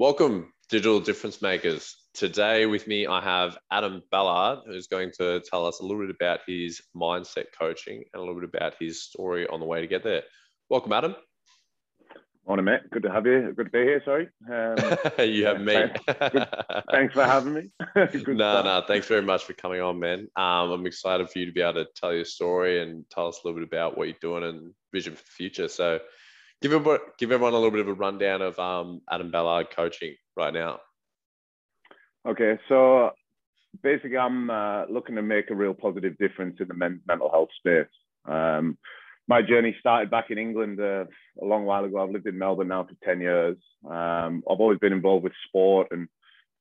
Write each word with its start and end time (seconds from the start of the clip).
Welcome, 0.00 0.50
digital 0.70 0.98
difference 0.98 1.42
makers. 1.42 1.94
Today 2.14 2.64
with 2.64 2.86
me, 2.86 3.06
I 3.06 3.20
have 3.20 3.58
Adam 3.70 4.02
Ballard, 4.10 4.60
who's 4.64 4.86
going 4.86 5.12
to 5.18 5.40
tell 5.40 5.66
us 5.66 5.80
a 5.80 5.82
little 5.82 6.00
bit 6.06 6.16
about 6.18 6.40
his 6.46 6.80
mindset 6.96 7.48
coaching 7.58 8.04
and 8.14 8.18
a 8.18 8.24
little 8.24 8.40
bit 8.40 8.48
about 8.48 8.76
his 8.80 9.02
story 9.02 9.46
on 9.46 9.60
the 9.60 9.66
way 9.66 9.82
to 9.82 9.86
get 9.86 10.02
there. 10.02 10.22
Welcome, 10.70 10.94
Adam. 10.94 11.16
Morning, 12.46 12.64
mate. 12.64 12.80
Good 12.90 13.02
to 13.02 13.10
have 13.10 13.26
you. 13.26 13.52
Good 13.54 13.66
to 13.66 13.70
be 13.70 13.80
here. 13.80 14.02
Sorry. 14.02 14.28
Um, 14.50 14.96
you 15.28 15.44
have 15.44 15.60
me. 15.60 15.74
Thanks 16.90 17.12
for 17.12 17.24
having 17.24 17.52
me. 17.52 17.70
no, 18.26 18.62
no. 18.62 18.82
Thanks 18.88 19.06
very 19.06 19.20
much 19.20 19.44
for 19.44 19.52
coming 19.52 19.82
on, 19.82 20.00
man. 20.00 20.28
Um, 20.34 20.70
I'm 20.70 20.86
excited 20.86 21.28
for 21.28 21.40
you 21.40 21.44
to 21.44 21.52
be 21.52 21.60
able 21.60 21.84
to 21.84 21.86
tell 21.94 22.14
your 22.14 22.24
story 22.24 22.80
and 22.80 23.04
tell 23.10 23.28
us 23.28 23.40
a 23.44 23.46
little 23.46 23.60
bit 23.60 23.68
about 23.68 23.98
what 23.98 24.08
you're 24.08 24.16
doing 24.22 24.44
and 24.44 24.72
vision 24.94 25.14
for 25.14 25.22
the 25.22 25.30
future. 25.30 25.68
So, 25.68 26.00
give 26.62 26.72
everyone, 26.72 27.00
give 27.18 27.32
everyone 27.32 27.54
a 27.54 27.56
little 27.56 27.70
bit 27.70 27.80
of 27.80 27.88
a 27.88 27.94
rundown 27.94 28.42
of 28.42 28.58
um, 28.58 29.00
Adam 29.10 29.30
Ballard 29.30 29.68
coaching 29.74 30.14
right 30.36 30.52
now. 30.52 30.80
Okay, 32.26 32.58
so 32.68 33.10
basically, 33.82 34.18
I'm 34.18 34.50
uh, 34.50 34.84
looking 34.86 35.16
to 35.16 35.22
make 35.22 35.50
a 35.50 35.54
real 35.54 35.74
positive 35.74 36.18
difference 36.18 36.56
in 36.60 36.68
the 36.68 36.74
men- 36.74 37.00
mental 37.06 37.30
health 37.30 37.48
space. 37.58 37.86
Um, 38.26 38.76
my 39.26 39.42
journey 39.42 39.76
started 39.78 40.10
back 40.10 40.30
in 40.30 40.38
England 40.38 40.80
uh, 40.80 41.04
a 41.40 41.44
long 41.44 41.64
while 41.64 41.84
ago. 41.84 42.02
I've 42.02 42.10
lived 42.10 42.26
in 42.26 42.36
Melbourne 42.36 42.68
now 42.68 42.84
for 42.84 42.96
10 43.04 43.20
years. 43.20 43.56
Um, 43.88 44.42
I've 44.50 44.60
always 44.60 44.80
been 44.80 44.92
involved 44.92 45.24
with 45.24 45.32
sport 45.46 45.88
and 45.92 46.08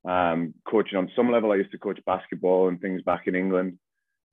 um, 0.08 0.54
coaching 0.70 0.98
on 0.98 1.12
some 1.16 1.32
level. 1.32 1.52
I 1.52 1.56
used 1.56 1.72
to 1.72 1.78
coach 1.78 2.00
basketball 2.06 2.68
and 2.70 2.80
things 2.80 3.02
back 3.02 3.28
in 3.28 3.36
England. 3.36 3.80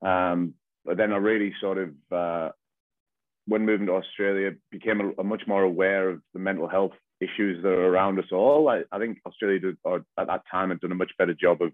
Um, 0.03 0.55
but 0.85 0.97
then 0.97 1.13
I 1.13 1.17
really 1.17 1.55
sort 1.61 1.79
of 1.79 1.91
uh, 2.13 2.51
when 3.47 3.67
moving 3.67 3.87
to 3.87 3.95
Australia, 3.95 4.53
became 4.71 5.01
a, 5.01 5.21
a, 5.21 5.25
much 5.25 5.43
more 5.47 5.63
aware 5.63 6.11
of 6.11 6.21
the 6.33 6.41
mental 6.41 6.69
health 6.69 6.93
issues 7.21 7.63
that 7.63 7.69
are 7.69 7.87
around 7.87 8.19
us 8.19 8.33
all. 8.33 8.69
I, 8.69 8.83
I 8.91 8.99
think 8.99 9.19
Australia 9.27 9.61
did, 9.61 9.77
or 9.85 10.05
at 10.19 10.27
that 10.27 10.43
time 10.51 10.71
had 10.71 10.81
done 10.81 10.93
a 10.93 10.97
much 10.97 11.13
better 11.19 11.35
job 11.35 11.63
of 11.63 11.73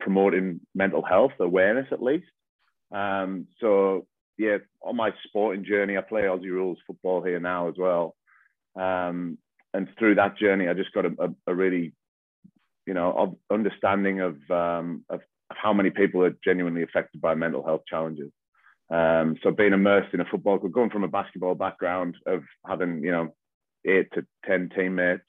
promoting 0.00 0.60
mental 0.74 1.02
health 1.04 1.32
awareness, 1.38 1.86
at 1.92 2.02
least. 2.02 2.26
Um, 2.90 3.46
so 3.60 4.06
yeah, 4.38 4.58
on 4.82 4.96
my 4.96 5.10
sporting 5.26 5.64
journey, 5.64 5.96
I 5.96 6.00
play 6.00 6.22
Aussie 6.22 6.50
rules 6.50 6.78
football 6.86 7.22
here 7.22 7.40
now 7.40 7.68
as 7.68 7.74
well. 7.78 8.16
Um, 8.74 9.38
and 9.74 9.88
through 9.98 10.16
that 10.16 10.38
journey, 10.38 10.68
I 10.68 10.74
just 10.74 10.92
got 10.92 11.06
a, 11.06 11.10
a, 11.18 11.52
a 11.52 11.54
really, 11.54 11.92
you 12.86 12.94
know, 12.94 13.38
understanding 13.50 14.20
of, 14.20 14.36
um, 14.50 15.04
of 15.08 15.20
how 15.50 15.72
many 15.72 15.90
people 15.90 16.24
are 16.24 16.34
genuinely 16.44 16.82
affected 16.82 17.20
by 17.20 17.34
mental 17.34 17.64
health 17.64 17.82
challenges. 17.88 18.30
Um, 18.92 19.36
so 19.42 19.50
being 19.50 19.72
immersed 19.72 20.12
in 20.12 20.20
a 20.20 20.26
football, 20.26 20.58
club, 20.58 20.72
going 20.72 20.90
from 20.90 21.02
a 21.02 21.08
basketball 21.08 21.54
background 21.54 22.16
of 22.26 22.42
having, 22.66 23.02
you 23.02 23.10
know, 23.10 23.34
eight 23.86 24.08
to 24.12 24.26
10 24.46 24.70
teammates, 24.76 25.22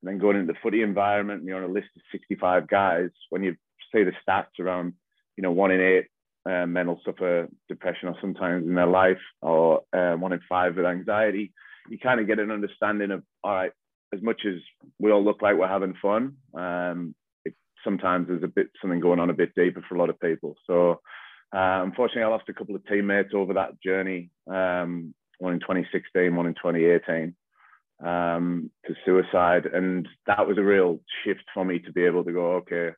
and 0.00 0.08
then 0.08 0.18
going 0.18 0.36
into 0.36 0.52
the 0.52 0.58
footy 0.62 0.82
environment, 0.82 1.40
and 1.40 1.48
you're 1.48 1.62
on 1.62 1.68
a 1.68 1.72
list 1.72 1.88
of 1.96 2.02
65 2.12 2.68
guys, 2.68 3.10
when 3.30 3.42
you 3.42 3.56
see 3.92 4.04
the 4.04 4.12
stats 4.26 4.60
around, 4.60 4.94
you 5.36 5.42
know, 5.42 5.50
one 5.50 5.72
in 5.72 5.80
eight 5.80 6.06
uh, 6.48 6.66
men 6.66 6.86
will 6.86 7.00
suffer 7.04 7.48
depression 7.68 8.08
or 8.08 8.16
sometimes 8.20 8.66
in 8.66 8.74
their 8.74 8.86
life, 8.86 9.20
or 9.40 9.82
uh, 9.92 10.14
one 10.14 10.32
in 10.32 10.40
five 10.48 10.76
with 10.76 10.86
anxiety, 10.86 11.52
you 11.88 11.98
kind 11.98 12.20
of 12.20 12.28
get 12.28 12.38
an 12.38 12.52
understanding 12.52 13.10
of, 13.10 13.24
all 13.42 13.52
right, 13.52 13.72
as 14.14 14.22
much 14.22 14.42
as 14.46 14.60
we 15.00 15.10
all 15.10 15.24
look 15.24 15.42
like 15.42 15.56
we're 15.56 15.66
having 15.66 15.94
fun, 16.00 16.36
um, 16.54 17.14
it, 17.44 17.54
sometimes 17.82 18.28
there's 18.28 18.44
a 18.44 18.48
bit 18.48 18.68
something 18.80 19.00
going 19.00 19.18
on 19.18 19.30
a 19.30 19.34
bit 19.34 19.54
deeper 19.56 19.82
for 19.88 19.96
a 19.96 19.98
lot 19.98 20.10
of 20.10 20.20
people. 20.20 20.54
So 20.66 21.00
uh, 21.52 21.82
unfortunately, 21.82 22.22
I 22.22 22.28
lost 22.28 22.48
a 22.48 22.54
couple 22.54 22.74
of 22.74 22.86
teammates 22.86 23.34
over 23.34 23.54
that 23.54 23.80
journey. 23.82 24.30
Um, 24.46 25.14
one 25.38 25.54
in 25.54 25.60
2016, 25.60 26.34
one 26.34 26.46
in 26.46 26.54
2018, 26.54 27.34
um, 28.04 28.70
to 28.86 28.94
suicide, 29.04 29.66
and 29.66 30.08
that 30.26 30.46
was 30.46 30.56
a 30.58 30.62
real 30.62 31.00
shift 31.24 31.44
for 31.52 31.64
me 31.64 31.78
to 31.80 31.92
be 31.92 32.04
able 32.04 32.24
to 32.24 32.32
go, 32.32 32.52
okay, 32.54 32.90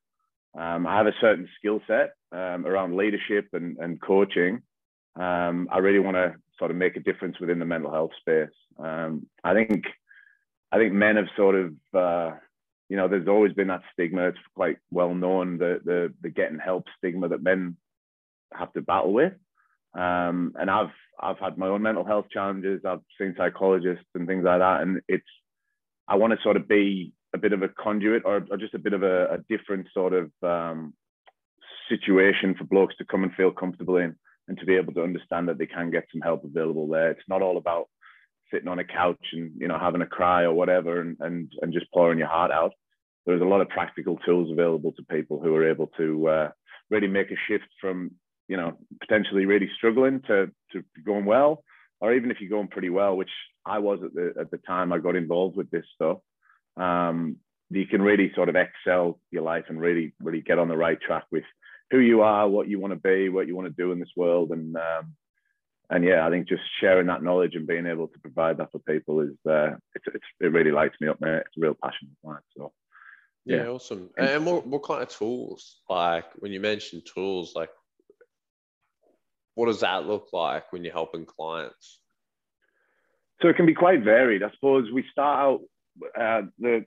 um, 0.59 0.87
I 0.87 0.97
have 0.97 1.07
a 1.07 1.15
certain 1.21 1.49
skill 1.59 1.81
set 1.87 2.15
um, 2.33 2.67
around 2.67 2.97
leadership 2.97 3.49
and, 3.53 3.77
and 3.79 4.01
coaching. 4.01 4.63
Um, 5.17 5.69
I 5.73 5.79
really 5.79 5.99
want 5.99 6.17
to 6.17 6.35
sort 6.59 6.71
of 6.71 6.77
make 6.77 6.97
a 6.97 7.01
difference 7.01 7.41
within 7.41 7.59
the 7.59 7.65
mental 7.65 7.91
health 7.91 8.13
space. 8.21 8.55
Um, 8.79 9.27
I 9.43 9.55
think 9.55 9.85
I 10.71 10.79
think 10.79 10.93
men 10.93 11.17
have 11.17 11.27
sort 11.37 11.55
of 11.55 11.75
uh, 11.93 12.37
you 12.89 12.97
know, 12.97 13.09
there's 13.09 13.29
always 13.29 13.53
been 13.53 13.69
that 13.69 13.83
stigma. 13.93 14.29
It's 14.29 14.39
quite 14.55 14.77
well 14.91 15.15
known 15.15 15.59
the 15.59 15.81
the 15.85 16.13
the 16.21 16.31
getting 16.31 16.59
help 16.59 16.87
stigma 16.99 17.29
that 17.29 17.43
men 17.43 17.77
have 18.59 18.73
to 18.75 18.83
battle 18.83 19.13
with. 19.13 19.33
Um, 19.95 20.55
and 20.59 20.71
I've 20.71 20.93
I've 21.21 21.39
had 21.39 21.57
my 21.57 21.69
own 21.69 21.83
mental 21.83 22.05
health 22.05 22.27
challenges. 22.33 22.83
I've 22.85 23.01
seen 23.19 23.35
psychologists 23.37 24.07
and 24.15 24.27
things 24.27 24.45
like 24.45 24.59
that, 24.59 24.83
and 24.83 25.01
it's 25.09 25.25
I 26.09 26.17
want 26.17 26.33
to 26.33 26.43
sort 26.43 26.57
of 26.57 26.69
be 26.69 27.13
a 27.35 27.39
bit 27.39 27.53
of 27.53 27.63
a 27.63 27.69
conduit 27.69 28.23
or, 28.25 28.47
or 28.51 28.57
just 28.57 28.75
a 28.75 28.79
bit 28.79 28.93
of 28.93 29.03
a, 29.03 29.35
a 29.35 29.39
different 29.49 29.87
sort 29.93 30.13
of 30.13 30.31
um, 30.43 30.95
situation 31.89 32.55
for 32.57 32.65
blokes 32.65 32.97
to 32.97 33.05
come 33.05 33.25
and 33.25 33.33
feel 33.35 33.51
comfortable 33.51 33.97
in, 33.97 34.17
and 34.49 34.59
to 34.59 34.67
be 34.67 34.75
able 34.75 34.93
to 34.95 35.03
understand 35.03 35.49
that 35.49 35.59
they 35.59 35.67
can 35.67 35.91
get 35.91 36.05
some 36.13 36.21
help 36.21 36.45
available 36.45 36.89
there. 36.89 37.11
It's 37.11 37.29
not 37.29 37.43
all 37.43 37.57
about 37.57 37.89
sitting 38.53 38.69
on 38.69 38.79
a 38.79 38.85
couch 38.85 39.25
and 39.33 39.53
you 39.59 39.69
know 39.69 39.79
having 39.79 40.03
a 40.03 40.07
cry 40.07 40.43
or 40.43 40.55
whatever 40.55 41.01
and 41.01 41.17
and, 41.21 41.53
and 41.63 41.73
just 41.73 41.91
pouring 41.93 42.19
your 42.19 42.29
heart 42.29 42.51
out. 42.51 42.73
There's 43.27 43.43
a 43.43 43.47
lot 43.47 43.63
of 43.63 43.69
practical 43.69 44.19
tools 44.19 44.51
available 44.51 44.93
to 44.93 45.05
people 45.05 45.41
who 45.41 45.55
are 45.55 45.69
able 45.71 45.87
to 45.97 46.29
uh, 46.29 46.51
really 46.91 47.09
make 47.09 47.31
a 47.31 47.37
shift 47.49 47.65
from 47.81 48.11
you 48.49 48.57
know, 48.57 48.79
potentially 49.01 49.47
really 49.47 49.71
struggling 49.77 50.21
to 50.23 50.51
to 50.73 50.85
going 51.05 51.25
well, 51.25 51.65
or 52.01 52.15
even 52.15 52.31
if 52.31 52.41
you're 52.41 52.51
going 52.51 52.69
pretty 52.69 52.91
well, 52.91 53.17
which 53.17 53.31
I 53.65 53.79
was 53.79 54.01
at 54.05 54.15
the 54.15 54.35
at 54.39 54.51
the 54.51 54.59
time 54.59 54.93
I 54.93 54.99
got 54.99 55.17
involved 55.17 55.57
with 55.57 55.71
this 55.71 55.87
stuff, 55.95 56.19
um, 56.77 57.37
you 57.71 57.87
can 57.87 58.03
really 58.03 58.33
sort 58.35 58.49
of 58.49 58.57
excel 58.57 59.19
your 59.31 59.43
life 59.43 59.65
and 59.69 59.81
really 59.81 60.15
really 60.21 60.41
get 60.41 60.59
on 60.59 60.69
the 60.69 60.77
right 60.77 61.01
track 61.01 61.25
with 61.31 61.45
who 61.91 61.99
you 61.99 62.23
are, 62.23 62.49
what 62.49 62.69
you 62.69 62.79
want 62.79 62.93
to 62.93 63.01
be, 63.01 63.29
what 63.29 63.47
you 63.47 63.55
want 63.55 63.69
to 63.69 63.83
do 63.83 63.93
in 63.93 64.01
this 64.01 64.13
world, 64.17 64.51
and 64.51 64.77
um, 64.77 65.15
and 65.91 66.05
yeah, 66.05 66.27
I 66.27 66.31
think 66.31 66.49
just 66.49 66.63
sharing 66.81 67.07
that 67.07 67.23
knowledge 67.23 67.55
and 67.55 67.67
being 67.67 67.87
able 67.87 68.09
to 68.09 68.19
provide 68.21 68.59
that 68.59 68.73
for 68.73 68.79
people 68.81 69.21
is 69.21 69.37
uh, 69.49 69.77
it's, 69.95 70.05
it's 70.07 70.25
it 70.41 70.53
really 70.53 70.71
lights 70.71 70.97
me 71.01 71.09
up, 71.09 71.21
man. 71.21 71.37
It's 71.37 71.57
a 71.57 71.61
real 71.61 71.77
passion 71.83 72.09
of 72.11 72.31
mine. 72.31 72.41
So. 72.57 72.73
Yeah, 73.47 73.57
yeah 73.57 73.69
awesome. 73.69 74.11
And 74.17 74.47
what, 74.47 74.67
what 74.67 74.83
kind 74.83 75.03
of 75.03 75.11
tools? 75.11 75.81
Like 75.89 76.25
when 76.39 76.53
you 76.53 76.61
mentioned 76.61 77.03
tools, 77.05 77.53
like 77.55 77.69
what 79.55 79.67
does 79.67 79.81
that 79.81 80.07
look 80.07 80.29
like 80.33 80.73
when 80.73 80.85
you're 80.85 80.93
helping 80.93 81.27
clients? 81.27 82.01
So 83.41 83.49
it 83.49 83.57
can 83.57 83.67
be 83.67 83.75
quite 83.75 84.03
varied. 84.03 84.43
I 84.43 84.51
suppose 84.53 84.91
we 84.93 85.05
start 85.11 85.39
out 85.39 85.61
uh, 86.21 86.47
the 86.59 86.85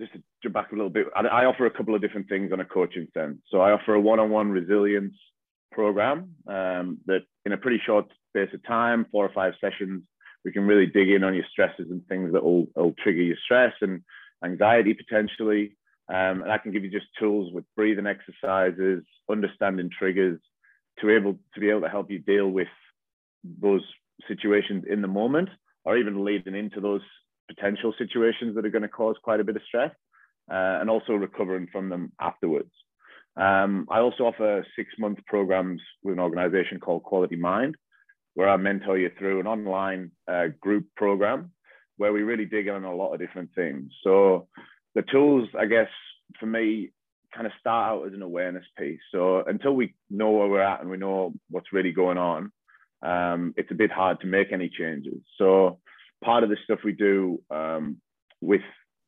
just 0.00 0.12
to 0.12 0.22
jump 0.42 0.54
back 0.54 0.72
a 0.72 0.74
little 0.74 0.90
bit. 0.90 1.06
I, 1.14 1.44
offer 1.44 1.66
a 1.66 1.70
couple 1.70 1.94
of 1.94 2.00
different 2.00 2.28
things 2.28 2.52
on 2.52 2.60
a 2.60 2.64
coaching 2.64 3.06
sense. 3.14 3.38
So 3.48 3.60
I 3.60 3.72
offer 3.72 3.94
a 3.94 4.00
one-on-one 4.00 4.50
resilience 4.50 5.14
program 5.70 6.34
um, 6.48 6.98
that 7.06 7.20
in 7.44 7.52
a 7.52 7.56
pretty 7.56 7.80
short 7.84 8.06
space 8.30 8.52
of 8.52 8.64
time, 8.66 9.06
four 9.12 9.24
or 9.24 9.32
five 9.32 9.54
sessions, 9.60 10.02
we 10.44 10.52
can 10.52 10.66
really 10.66 10.86
dig 10.86 11.10
in 11.10 11.22
on 11.22 11.34
your 11.34 11.44
stresses 11.50 11.90
and 11.90 12.04
things 12.06 12.32
that 12.32 12.42
will, 12.42 12.66
will 12.74 12.94
trigger 13.02 13.22
your 13.22 13.36
stress 13.44 13.72
and 13.80 14.02
anxiety 14.44 14.94
potentially. 14.94 15.76
Um, 16.08 16.42
and 16.42 16.52
I 16.52 16.58
can 16.58 16.72
give 16.72 16.84
you 16.84 16.90
just 16.90 17.06
tools 17.18 17.52
with 17.52 17.64
breathing 17.76 18.06
exercises, 18.06 19.04
understanding 19.30 19.90
triggers, 19.96 20.40
to 21.00 21.10
able 21.10 21.38
to 21.54 21.60
be 21.60 21.70
able 21.70 21.82
to 21.82 21.88
help 21.88 22.10
you 22.10 22.18
deal 22.18 22.48
with 22.48 22.68
those 23.60 23.82
situations 24.28 24.84
in 24.88 25.02
the 25.02 25.08
moment 25.08 25.48
or 25.84 25.96
even 25.96 26.24
leading 26.24 26.54
into 26.54 26.80
those 26.80 27.02
potential 27.48 27.92
situations 27.98 28.54
that 28.54 28.64
are 28.64 28.70
going 28.70 28.82
to 28.82 28.88
cause 28.88 29.16
quite 29.22 29.40
a 29.40 29.44
bit 29.44 29.56
of 29.56 29.62
stress 29.66 29.90
uh, 30.50 30.78
and 30.80 30.88
also 30.88 31.12
recovering 31.12 31.68
from 31.70 31.88
them 31.88 32.12
afterwards. 32.20 32.70
Um, 33.36 33.86
I 33.90 33.98
also 33.98 34.24
offer 34.24 34.64
six 34.76 34.90
month 34.98 35.18
programs 35.26 35.80
with 36.02 36.14
an 36.14 36.20
organization 36.20 36.78
called 36.78 37.02
Quality 37.02 37.36
Mind, 37.36 37.76
where 38.34 38.48
I 38.48 38.56
mentor 38.56 38.96
you 38.98 39.10
through 39.18 39.40
an 39.40 39.46
online 39.46 40.12
uh, 40.30 40.46
group 40.60 40.86
program 40.96 41.50
where 41.96 42.12
we 42.12 42.22
really 42.22 42.44
dig 42.44 42.66
in 42.66 42.74
on 42.74 42.84
a 42.84 42.94
lot 42.94 43.12
of 43.12 43.20
different 43.20 43.50
things. 43.54 43.92
So, 44.02 44.48
the 44.94 45.02
tools, 45.02 45.48
I 45.58 45.66
guess, 45.66 45.88
for 46.38 46.46
me, 46.46 46.90
kind 47.34 47.46
of 47.46 47.52
start 47.58 47.90
out 47.90 48.06
as 48.06 48.14
an 48.14 48.22
awareness 48.22 48.64
piece. 48.78 49.00
So 49.12 49.42
until 49.46 49.74
we 49.74 49.94
know 50.10 50.30
where 50.30 50.48
we're 50.48 50.62
at 50.62 50.80
and 50.80 50.90
we 50.90 50.96
know 50.96 51.32
what's 51.50 51.72
really 51.72 51.92
going 51.92 52.18
on, 52.18 52.52
um, 53.02 53.54
it's 53.56 53.70
a 53.70 53.74
bit 53.74 53.90
hard 53.90 54.20
to 54.20 54.26
make 54.26 54.52
any 54.52 54.68
changes. 54.68 55.20
So 55.38 55.80
part 56.22 56.44
of 56.44 56.50
the 56.50 56.56
stuff 56.64 56.80
we 56.84 56.92
do 56.92 57.42
um, 57.50 57.98
with 58.40 58.62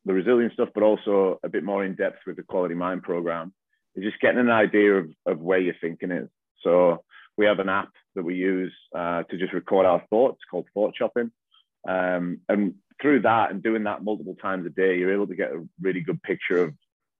the 0.05 0.13
resilience 0.13 0.53
stuff, 0.53 0.69
but 0.73 0.83
also 0.83 1.39
a 1.43 1.49
bit 1.49 1.63
more 1.63 1.83
in 1.83 1.95
depth 1.95 2.19
with 2.25 2.35
the 2.35 2.43
Quality 2.43 2.75
Mind 2.75 3.03
program, 3.03 3.53
is 3.95 4.03
just 4.03 4.21
getting 4.21 4.39
an 4.39 4.51
idea 4.51 4.93
of, 4.95 5.09
of 5.25 5.39
where 5.39 5.59
your 5.59 5.75
thinking 5.81 6.11
is. 6.11 6.29
So 6.63 7.03
we 7.37 7.45
have 7.45 7.59
an 7.59 7.69
app 7.69 7.89
that 8.15 8.23
we 8.23 8.35
use 8.35 8.73
uh, 8.95 9.23
to 9.23 9.37
just 9.37 9.53
record 9.53 9.85
our 9.85 10.03
thoughts 10.09 10.39
called 10.49 10.67
Thought 10.73 10.95
Shopping. 10.97 11.31
Um, 11.87 12.41
and 12.49 12.75
through 13.01 13.21
that 13.21 13.51
and 13.51 13.61
doing 13.63 13.83
that 13.83 14.03
multiple 14.03 14.35
times 14.41 14.65
a 14.65 14.69
day, 14.69 14.97
you're 14.97 15.13
able 15.13 15.27
to 15.27 15.35
get 15.35 15.51
a 15.51 15.65
really 15.81 16.01
good 16.01 16.21
picture 16.23 16.63
of 16.63 16.73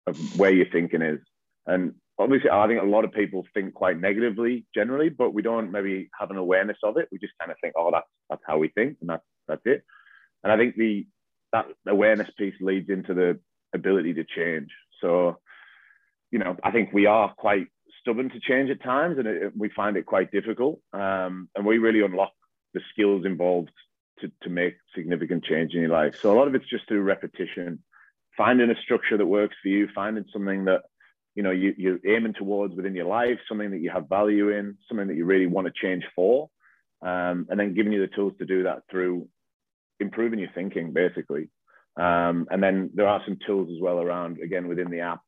of 0.07 0.17
where 0.39 0.51
your 0.51 0.67
thinking 0.71 1.01
is. 1.01 1.19
And 1.65 1.93
obviously, 2.17 2.49
I 2.49 2.67
think 2.67 2.81
a 2.81 2.85
lot 2.85 3.05
of 3.05 3.11
people 3.11 3.45
think 3.53 3.73
quite 3.73 3.99
negatively 3.99 4.65
generally, 4.73 5.09
but 5.09 5.33
we 5.33 5.41
don't 5.41 5.71
maybe 5.71 6.09
have 6.19 6.31
an 6.31 6.37
awareness 6.37 6.77
of 6.83 6.97
it. 6.97 7.09
We 7.11 7.19
just 7.19 7.33
kind 7.39 7.51
of 7.51 7.57
think, 7.61 7.73
oh, 7.77 7.91
that's 7.91 8.07
that's 8.29 8.41
how 8.47 8.57
we 8.57 8.69
think, 8.69 8.97
and 9.01 9.09
that's 9.09 9.25
that's 9.47 9.61
it. 9.65 9.83
And 10.43 10.51
I 10.51 10.57
think 10.57 10.75
the 10.75 11.05
that 11.53 11.65
awareness 11.87 12.29
piece 12.37 12.55
leads 12.59 12.89
into 12.89 13.13
the 13.13 13.39
ability 13.73 14.13
to 14.15 14.23
change. 14.23 14.69
So, 15.01 15.37
you 16.31 16.39
know, 16.39 16.57
I 16.63 16.71
think 16.71 16.91
we 16.93 17.05
are 17.05 17.33
quite 17.37 17.67
stubborn 18.01 18.29
to 18.29 18.39
change 18.39 18.69
at 18.69 18.83
times, 18.83 19.17
and 19.17 19.27
it, 19.27 19.53
we 19.55 19.69
find 19.69 19.97
it 19.97 20.05
quite 20.05 20.31
difficult. 20.31 20.79
Um, 20.93 21.49
and 21.55 21.65
we 21.65 21.77
really 21.77 22.01
unlock 22.01 22.31
the 22.73 22.81
skills 22.91 23.25
involved 23.25 23.71
to, 24.19 24.31
to 24.43 24.49
make 24.49 24.75
significant 24.95 25.43
change 25.43 25.73
in 25.73 25.81
your 25.81 25.89
life. 25.89 26.15
So 26.21 26.31
a 26.31 26.37
lot 26.37 26.47
of 26.47 26.55
it's 26.55 26.69
just 26.69 26.87
through 26.87 27.01
repetition, 27.01 27.83
finding 28.37 28.69
a 28.69 28.81
structure 28.83 29.17
that 29.17 29.25
works 29.25 29.55
for 29.61 29.69
you, 29.69 29.87
finding 29.93 30.25
something 30.31 30.65
that 30.65 30.83
you 31.35 31.43
know 31.43 31.51
you, 31.51 31.73
you're 31.77 31.99
aiming 32.07 32.33
towards 32.33 32.75
within 32.75 32.95
your 32.95 33.07
life, 33.07 33.39
something 33.49 33.71
that 33.71 33.81
you 33.81 33.89
have 33.89 34.07
value 34.07 34.49
in, 34.49 34.77
something 34.87 35.07
that 35.07 35.15
you 35.15 35.25
really 35.25 35.47
want 35.47 35.67
to 35.67 35.73
change 35.81 36.03
for, 36.15 36.49
um, 37.01 37.47
and 37.49 37.59
then 37.59 37.73
giving 37.73 37.91
you 37.91 38.01
the 38.01 38.15
tools 38.15 38.33
to 38.39 38.45
do 38.45 38.63
that 38.63 38.83
through 38.89 39.27
improving 39.99 40.39
your 40.39 40.49
thinking, 40.53 40.93
basically. 40.93 41.49
Um, 41.97 42.47
and 42.51 42.61
then 42.61 42.91
there 42.93 43.07
are 43.07 43.21
some 43.25 43.39
tools 43.45 43.69
as 43.75 43.81
well 43.81 43.99
around, 43.99 44.39
again, 44.39 44.67
within 44.67 44.91
the 44.91 44.99
app 44.99 45.21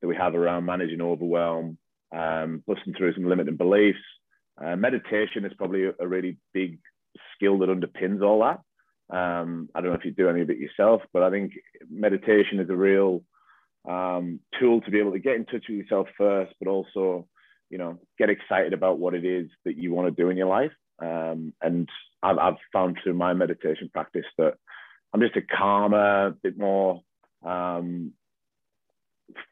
that 0.00 0.08
we 0.08 0.16
have 0.16 0.34
around 0.34 0.64
managing 0.64 1.00
overwhelm, 1.00 1.78
um, 2.14 2.62
busting 2.66 2.94
through 2.94 3.14
some 3.14 3.28
limiting 3.28 3.56
beliefs. 3.56 3.98
Uh, 4.62 4.74
meditation 4.74 5.44
is 5.44 5.52
probably 5.56 5.84
a, 5.84 5.92
a, 6.00 6.06
really 6.06 6.38
big 6.52 6.78
skill 7.34 7.58
that 7.58 7.68
underpins 7.68 8.22
all 8.22 8.40
that. 8.40 8.60
Um, 9.10 9.68
I 9.74 9.80
don't 9.80 9.90
know 9.90 9.98
if 9.98 10.04
you 10.04 10.10
do 10.10 10.28
any 10.28 10.40
of 10.40 10.50
it 10.50 10.58
yourself, 10.58 11.02
but 11.12 11.22
I 11.22 11.30
think 11.30 11.52
meditation 11.88 12.58
is 12.60 12.70
a 12.70 12.76
real 12.76 13.22
um, 13.88 14.40
tool 14.58 14.80
to 14.80 14.90
be 14.90 14.98
able 14.98 15.12
to 15.12 15.18
get 15.18 15.36
in 15.36 15.44
touch 15.44 15.64
with 15.68 15.78
yourself 15.78 16.08
first, 16.18 16.52
but 16.58 16.68
also, 16.68 17.26
you 17.70 17.78
know, 17.78 17.98
get 18.18 18.30
excited 18.30 18.72
about 18.72 18.98
what 18.98 19.14
it 19.14 19.24
is 19.24 19.48
that 19.64 19.76
you 19.76 19.92
want 19.92 20.08
to 20.08 20.22
do 20.22 20.30
in 20.30 20.36
your 20.36 20.48
life. 20.48 20.72
Um, 21.00 21.52
and 21.62 21.88
I've, 22.22 22.38
I've, 22.38 22.54
found 22.72 22.98
through 23.02 23.14
my 23.14 23.34
meditation 23.34 23.90
practice 23.92 24.24
that 24.38 24.54
I'm 25.12 25.20
just 25.20 25.36
a 25.36 25.42
calmer, 25.42 26.34
bit 26.42 26.58
more 26.58 27.02
um, 27.44 28.12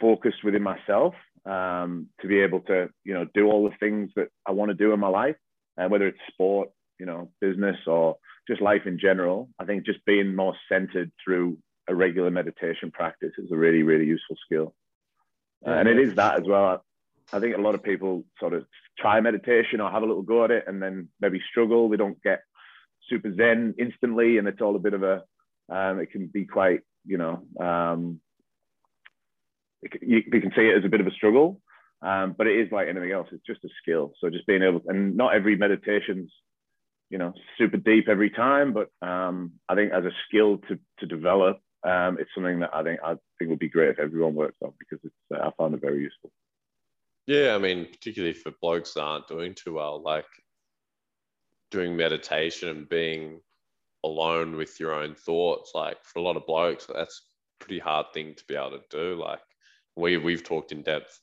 focused 0.00 0.42
within 0.42 0.62
myself 0.62 1.14
um, 1.44 2.08
to 2.20 2.26
be 2.26 2.40
able 2.40 2.60
to, 2.60 2.88
you 3.04 3.14
know, 3.14 3.26
do 3.34 3.46
all 3.46 3.68
the 3.68 3.76
things 3.78 4.10
that 4.16 4.28
I 4.46 4.52
want 4.52 4.70
to 4.70 4.74
do 4.74 4.92
in 4.92 5.00
my 5.00 5.08
life, 5.08 5.36
and 5.76 5.86
uh, 5.86 5.88
whether 5.90 6.06
it's 6.06 6.18
sport, 6.32 6.70
you 6.98 7.06
know, 7.06 7.30
business 7.40 7.76
or 7.86 8.16
just 8.48 8.60
life 8.60 8.82
in 8.86 8.98
general. 8.98 9.48
I 9.58 9.64
think 9.64 9.86
just 9.86 10.04
being 10.04 10.34
more 10.34 10.54
centered 10.68 11.10
through 11.22 11.58
a 11.88 11.94
regular 11.94 12.30
meditation 12.30 12.90
practice 12.90 13.32
is 13.38 13.50
a 13.52 13.56
really, 13.56 13.82
really 13.82 14.06
useful 14.06 14.36
skill. 14.44 14.74
Uh, 15.66 15.70
and 15.70 15.88
it 15.88 15.98
is 15.98 16.14
that 16.14 16.40
as 16.40 16.46
well. 16.46 16.84
I 17.32 17.40
think 17.40 17.56
a 17.56 17.60
lot 17.60 17.74
of 17.74 17.82
people 17.82 18.24
sort 18.38 18.52
of 18.52 18.66
try 18.98 19.20
meditation 19.20 19.80
or 19.80 19.90
have 19.90 20.02
a 20.02 20.06
little 20.06 20.22
go 20.22 20.44
at 20.44 20.50
it 20.50 20.64
and 20.66 20.82
then 20.82 21.08
maybe 21.20 21.40
struggle. 21.50 21.88
They 21.88 21.96
don't 21.96 22.22
get 22.22 22.42
super 23.08 23.34
zen 23.34 23.74
instantly, 23.78 24.38
and 24.38 24.48
it's 24.48 24.60
all 24.60 24.76
a 24.76 24.80
bit 24.80 24.94
of 24.94 25.02
a. 25.02 25.22
Um, 25.70 25.98
it 26.00 26.10
can 26.10 26.26
be 26.26 26.44
quite, 26.44 26.80
you 27.06 27.16
know, 27.16 27.42
um, 27.58 28.20
it, 29.82 29.92
you, 30.02 30.22
you, 30.30 30.40
can 30.40 30.52
see 30.54 30.62
it 30.62 30.76
as 30.76 30.84
a 30.84 30.90
bit 30.90 31.00
of 31.00 31.06
a 31.06 31.10
struggle, 31.12 31.60
um, 32.02 32.34
but 32.36 32.46
it 32.46 32.60
is 32.60 32.70
like 32.70 32.88
anything 32.88 33.12
else. 33.12 33.28
It's 33.32 33.46
just 33.46 33.64
a 33.64 33.68
skill. 33.82 34.12
So 34.20 34.28
just 34.28 34.46
being 34.46 34.62
able, 34.62 34.82
and 34.86 35.16
not 35.16 35.34
every 35.34 35.56
meditation's, 35.56 36.30
you 37.14 37.18
know, 37.18 37.32
super 37.56 37.76
deep 37.76 38.08
every 38.08 38.28
time, 38.28 38.74
but 38.74 38.90
um, 39.00 39.52
I 39.68 39.76
think 39.76 39.92
as 39.92 40.04
a 40.04 40.10
skill 40.26 40.58
to 40.66 40.76
to 40.98 41.06
develop, 41.06 41.60
um, 41.84 42.18
it's 42.18 42.30
something 42.34 42.58
that 42.58 42.74
I 42.74 42.82
think 42.82 42.98
I 43.04 43.14
think 43.38 43.50
would 43.50 43.60
be 43.60 43.68
great 43.68 43.90
if 43.90 44.00
everyone 44.00 44.34
works 44.34 44.56
on 44.64 44.72
because 44.80 44.98
it's 45.04 45.14
uh, 45.32 45.46
I 45.46 45.52
found 45.56 45.74
it 45.74 45.80
very 45.80 46.00
useful. 46.00 46.32
Yeah, 47.28 47.54
I 47.54 47.58
mean, 47.58 47.86
particularly 47.86 48.34
for 48.34 48.50
blokes 48.60 48.94
that 48.94 49.02
aren't 49.02 49.28
doing 49.28 49.54
too 49.54 49.74
well, 49.74 50.02
like 50.02 50.26
doing 51.70 51.96
meditation 51.96 52.68
and 52.68 52.88
being 52.88 53.38
alone 54.02 54.56
with 54.56 54.80
your 54.80 54.92
own 54.92 55.14
thoughts. 55.14 55.70
Like 55.72 55.98
for 56.02 56.18
a 56.18 56.22
lot 56.22 56.36
of 56.36 56.46
blokes, 56.46 56.88
that's 56.92 57.28
pretty 57.60 57.78
hard 57.78 58.06
thing 58.12 58.34
to 58.34 58.44
be 58.48 58.56
able 58.56 58.72
to 58.72 58.80
do. 58.90 59.14
Like 59.14 59.38
we 59.94 60.16
we've 60.16 60.42
talked 60.42 60.72
in 60.72 60.82
depth 60.82 61.16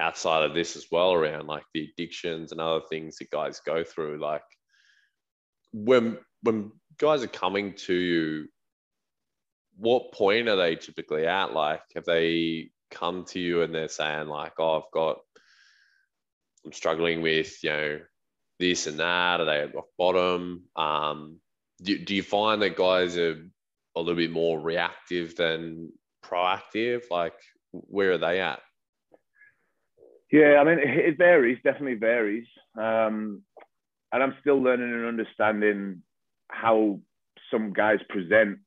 outside 0.00 0.42
of 0.42 0.54
this 0.54 0.74
as 0.74 0.86
well 0.90 1.12
around 1.12 1.46
like 1.46 1.64
the 1.74 1.88
addictions 1.92 2.50
and 2.50 2.60
other 2.60 2.82
things 2.90 3.18
that 3.18 3.30
guys 3.30 3.60
go 3.60 3.84
through. 3.84 4.18
Like 4.18 4.42
when 5.72 6.18
when 6.42 6.72
guys 6.98 7.22
are 7.22 7.28
coming 7.28 7.74
to 7.74 7.94
you, 7.94 8.48
what 9.76 10.12
point 10.12 10.48
are 10.48 10.56
they 10.56 10.76
typically 10.76 11.26
at? 11.26 11.52
Like 11.52 11.82
have 11.94 12.04
they 12.04 12.70
come 12.90 13.24
to 13.26 13.38
you 13.38 13.62
and 13.62 13.74
they're 13.74 13.88
saying 13.88 14.28
like, 14.28 14.54
oh, 14.58 14.78
I've 14.78 14.90
got 14.92 15.18
I'm 16.64 16.72
struggling 16.72 17.22
with, 17.22 17.62
you 17.62 17.70
know, 17.70 18.00
this 18.58 18.86
and 18.86 18.98
that? 18.98 19.40
Are 19.40 19.44
they 19.44 19.60
at 19.60 19.74
rock 19.74 19.86
bottom? 19.96 20.64
Um, 20.76 21.38
do, 21.82 21.98
do 21.98 22.14
you 22.14 22.22
find 22.22 22.60
that 22.62 22.76
guys 22.76 23.16
are 23.16 23.44
a 23.96 24.00
little 24.00 24.16
bit 24.16 24.30
more 24.30 24.60
reactive 24.60 25.36
than 25.36 25.92
proactive? 26.24 27.02
Like, 27.10 27.34
where 27.72 28.12
are 28.12 28.18
they 28.18 28.40
at? 28.40 28.60
Yeah, 30.30 30.58
I 30.60 30.64
mean, 30.64 30.78
it 30.78 31.16
varies, 31.16 31.58
definitely 31.64 31.94
varies. 31.94 32.46
Um, 32.78 33.42
and 34.12 34.22
I'm 34.22 34.34
still 34.40 34.62
learning 34.62 34.92
and 34.92 35.06
understanding 35.06 36.02
how 36.48 37.00
some 37.50 37.72
guys 37.72 37.98
present 38.08 38.58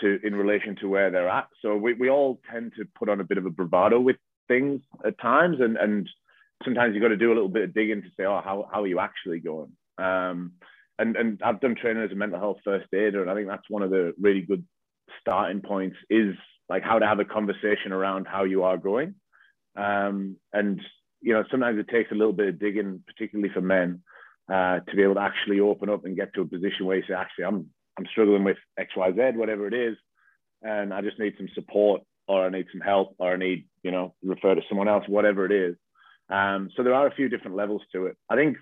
to 0.00 0.18
in 0.22 0.34
relation 0.34 0.76
to 0.76 0.88
where 0.88 1.10
they're 1.10 1.28
at. 1.28 1.48
So 1.62 1.76
we, 1.76 1.94
we 1.94 2.10
all 2.10 2.40
tend 2.50 2.72
to 2.76 2.84
put 2.98 3.08
on 3.08 3.20
a 3.20 3.24
bit 3.24 3.38
of 3.38 3.46
a 3.46 3.50
bravado 3.50 4.00
with 4.00 4.16
things 4.46 4.80
at 5.04 5.20
times 5.20 5.56
and 5.60 5.76
and 5.76 6.08
sometimes 6.64 6.94
you've 6.94 7.02
got 7.02 7.08
to 7.08 7.16
do 7.16 7.32
a 7.32 7.34
little 7.34 7.48
bit 7.48 7.64
of 7.64 7.74
digging 7.74 8.02
to 8.02 8.08
say, 8.16 8.24
oh, 8.24 8.40
how, 8.44 8.68
how 8.72 8.82
are 8.82 8.86
you 8.86 9.00
actually 9.00 9.40
going? 9.40 9.72
Um, 9.98 10.52
and, 10.98 11.16
and 11.16 11.40
I've 11.42 11.60
done 11.60 11.76
training 11.76 12.02
as 12.02 12.10
a 12.10 12.16
mental 12.16 12.40
health 12.40 12.58
first 12.64 12.92
aider, 12.92 13.22
and 13.22 13.30
I 13.30 13.34
think 13.34 13.46
that's 13.46 13.68
one 13.68 13.82
of 13.82 13.90
the 13.90 14.12
really 14.20 14.40
good 14.40 14.64
starting 15.20 15.60
points 15.60 15.96
is 16.10 16.34
like 16.68 16.82
how 16.82 16.98
to 16.98 17.06
have 17.06 17.20
a 17.20 17.24
conversation 17.24 17.92
around 17.92 18.26
how 18.26 18.44
you 18.44 18.64
are 18.64 18.76
going. 18.76 19.14
Um, 19.76 20.36
and, 20.52 20.80
you 21.20 21.32
know, 21.32 21.44
sometimes 21.50 21.78
it 21.78 21.88
takes 21.88 22.10
a 22.10 22.16
little 22.16 22.32
bit 22.32 22.48
of 22.48 22.58
digging, 22.58 23.02
particularly 23.06 23.52
for 23.54 23.60
men, 23.60 24.02
uh, 24.52 24.80
to 24.80 24.96
be 24.96 25.02
able 25.02 25.14
to 25.14 25.20
actually 25.20 25.60
open 25.60 25.88
up 25.90 26.04
and 26.04 26.16
get 26.16 26.34
to 26.34 26.42
a 26.42 26.46
position 26.46 26.86
where 26.86 26.96
you 26.96 27.04
say, 27.06 27.14
actually, 27.14 27.44
I'm, 27.44 27.66
I'm 27.98 28.06
struggling 28.10 28.44
with 28.44 28.56
X, 28.78 28.92
Y, 28.96 29.12
Z, 29.12 29.36
whatever 29.36 29.66
it 29.66 29.74
is, 29.74 29.96
and 30.62 30.92
I 30.92 31.02
just 31.02 31.18
need 31.18 31.34
some 31.36 31.48
support 31.54 32.02
or 32.26 32.46
I 32.46 32.50
need 32.50 32.66
some 32.72 32.80
help 32.80 33.14
or 33.18 33.32
I 33.32 33.36
need, 33.36 33.66
you 33.82 33.90
know, 33.90 34.14
refer 34.22 34.54
to 34.54 34.62
someone 34.68 34.88
else, 34.88 35.04
whatever 35.08 35.46
it 35.46 35.52
is. 35.52 35.76
Um, 36.30 36.70
so 36.76 36.82
there 36.82 36.94
are 36.94 37.06
a 37.06 37.14
few 37.14 37.28
different 37.28 37.56
levels 37.56 37.82
to 37.92 38.06
it. 38.06 38.16
I 38.28 38.36
think 38.36 38.58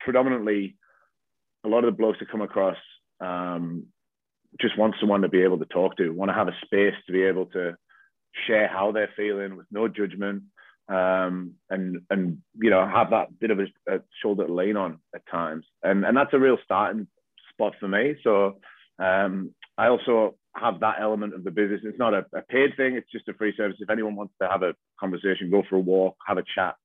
predominantly 0.00 0.76
a 1.64 1.68
lot 1.68 1.84
of 1.84 1.86
the 1.86 1.96
blokes 1.96 2.18
that 2.18 2.30
come 2.30 2.42
across 2.42 2.76
um, 3.20 3.86
just 4.60 4.78
want 4.78 4.94
someone 5.00 5.22
to 5.22 5.28
be 5.28 5.42
able 5.42 5.58
to 5.58 5.64
talk 5.66 5.96
to, 5.96 6.10
want 6.10 6.28
to 6.28 6.34
have 6.34 6.48
a 6.48 6.56
space 6.64 6.94
to 7.06 7.12
be 7.12 7.22
able 7.22 7.46
to 7.46 7.76
share 8.46 8.68
how 8.68 8.92
they're 8.92 9.10
feeling 9.16 9.56
with 9.56 9.66
no 9.70 9.88
judgment, 9.88 10.42
um, 10.88 11.54
and 11.70 12.02
and 12.10 12.38
you 12.60 12.70
know 12.70 12.86
have 12.86 13.10
that 13.10 13.38
bit 13.38 13.50
of 13.50 13.58
a, 13.58 13.94
a, 13.94 13.98
shoulder 14.22 14.46
to 14.46 14.52
lean 14.52 14.76
on 14.76 14.98
at 15.14 15.22
times, 15.30 15.64
and 15.82 16.04
and 16.04 16.16
that's 16.16 16.34
a 16.34 16.38
real 16.38 16.58
starting 16.64 17.06
spot 17.52 17.74
for 17.80 17.88
me. 17.88 18.16
So 18.22 18.58
um, 18.98 19.54
I 19.78 19.88
also 19.88 20.36
have 20.54 20.80
that 20.80 20.96
element 21.00 21.34
of 21.34 21.42
the 21.42 21.50
business. 21.50 21.80
It's 21.84 21.98
not 21.98 22.14
a, 22.14 22.26
a 22.34 22.42
paid 22.42 22.76
thing; 22.76 22.96
it's 22.96 23.10
just 23.10 23.28
a 23.28 23.34
free 23.34 23.54
service. 23.56 23.78
If 23.80 23.90
anyone 23.90 24.14
wants 24.14 24.34
to 24.42 24.48
have 24.48 24.62
a 24.62 24.74
conversation, 25.00 25.50
go 25.50 25.62
for 25.68 25.76
a 25.76 25.80
walk, 25.80 26.16
have 26.26 26.38
a 26.38 26.44
chat, 26.54 26.76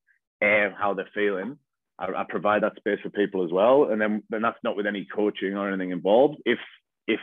air 0.41 0.73
how 0.79 0.93
they're 0.93 1.09
feeling. 1.13 1.57
I, 1.99 2.05
I, 2.05 2.23
provide 2.27 2.63
that 2.63 2.77
space 2.77 2.99
for 3.03 3.09
people 3.09 3.43
as 3.43 3.51
well, 3.51 3.89
and 3.91 3.99
then 3.99 4.23
then 4.29 4.41
that's 4.41 4.63
not 4.63 4.77
with 4.77 4.87
any 4.87 5.05
coaching 5.13 5.57
or 5.57 5.67
anything 5.67 5.91
involved. 5.91 6.37
If 6.45 6.59
if 7.05 7.19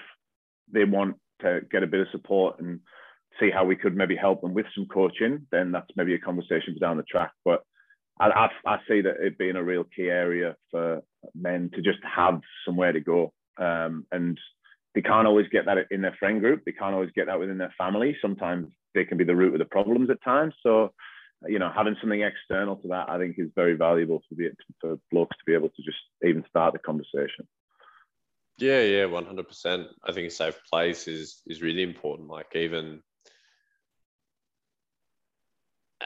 they 0.71 0.85
want 0.85 1.17
to 1.41 1.61
get 1.71 1.83
a 1.83 1.87
bit 1.87 2.01
of 2.01 2.09
support 2.13 2.61
and 2.61 2.81
see 3.41 3.51
how 3.51 3.65
we 3.65 3.77
could 3.77 3.97
maybe 3.97 4.17
help 4.17 4.41
them 4.41 4.55
with 4.55 4.67
some 4.75 4.87
coaching, 4.87 5.47
then 5.51 5.73
that's 5.73 5.91
maybe 5.97 6.15
a 6.15 6.19
conversation 6.19 6.77
down 6.81 6.97
the 6.97 7.03
track. 7.05 7.33
But 7.45 7.63
I, 8.19 8.29
I, 8.29 8.49
I 8.67 8.79
see 8.89 9.01
that 9.03 9.17
it 9.21 9.39
being 9.39 9.57
a 9.57 9.65
real 9.65 9.85
key 9.85 10.09
area 10.09 10.57
for 10.71 11.03
men 11.35 11.71
to 11.75 11.83
just 11.83 11.99
have 12.03 12.41
somewhere 12.65 12.93
to 12.93 13.01
go. 13.01 13.33
Um, 13.59 14.07
and 14.13 14.39
they 14.95 15.03
can't 15.03 15.27
always 15.27 15.49
get 15.49 15.67
that 15.67 15.79
in 15.91 16.03
their 16.03 16.17
friend 16.19 16.41
group. 16.41 16.63
They 16.65 16.73
can't 16.73 16.95
always 16.95 17.11
get 17.15 17.27
that 17.27 17.39
within 17.39 17.59
their 17.59 17.75
family. 17.77 18.17
Sometimes 18.23 18.69
they 18.95 19.05
can 19.05 19.19
be 19.19 19.25
the 19.25 19.37
root 19.37 19.53
of 19.53 19.59
the 19.59 19.67
problems 19.67 20.11
at 20.11 20.23
times. 20.23 20.55
So 20.63 20.93
you 21.47 21.59
know, 21.59 21.71
having 21.75 21.97
something 22.01 22.23
external 22.23 22.77
to 22.77 22.89
that, 22.89 23.09
I 23.09 23.19
think, 23.19 23.37
is 23.39 23.51
very 23.55 23.75
valuable 23.75 24.23
for 24.29 24.35
be 24.35 24.49
for 24.81 24.99
blokes 25.11 25.37
to 25.37 25.45
be 25.47 25.55
able 25.55 25.69
to 25.69 25.83
just 25.83 25.99
even 26.25 26.45
start 26.49 26.73
the 26.73 26.79
conversation. 26.79 27.47
Yeah, 28.59 28.81
yeah, 28.81 29.05
one 29.05 29.27
hundred 29.27 29.49
percent. 29.49 29.89
I 30.05 30.13
think 30.13 30.29
a 30.29 30.31
safe 30.31 30.59
place 30.71 31.09
is 31.09 31.43
is 31.47 31.63
really 31.63 31.83
important. 31.83 32.29
Like 32.29 32.55
even 32.55 33.03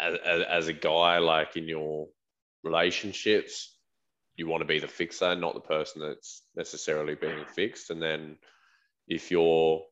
as, 0.00 0.42
as, 0.48 0.68
a 0.68 0.72
guy, 0.72 1.18
like 1.18 1.56
in 1.56 1.68
your 1.68 2.08
relationships, 2.62 3.76
you 4.36 4.46
want 4.46 4.62
to 4.62 4.66
be 4.66 4.78
the 4.78 4.88
fixer, 4.88 5.34
not 5.34 5.54
the 5.54 5.60
person 5.60 6.00
that's 6.00 6.42
necessarily 6.56 7.14
being 7.14 7.44
fixed. 7.54 7.90
And 7.90 8.02
then 8.02 8.36
if 9.08 9.30
you're 9.30 9.82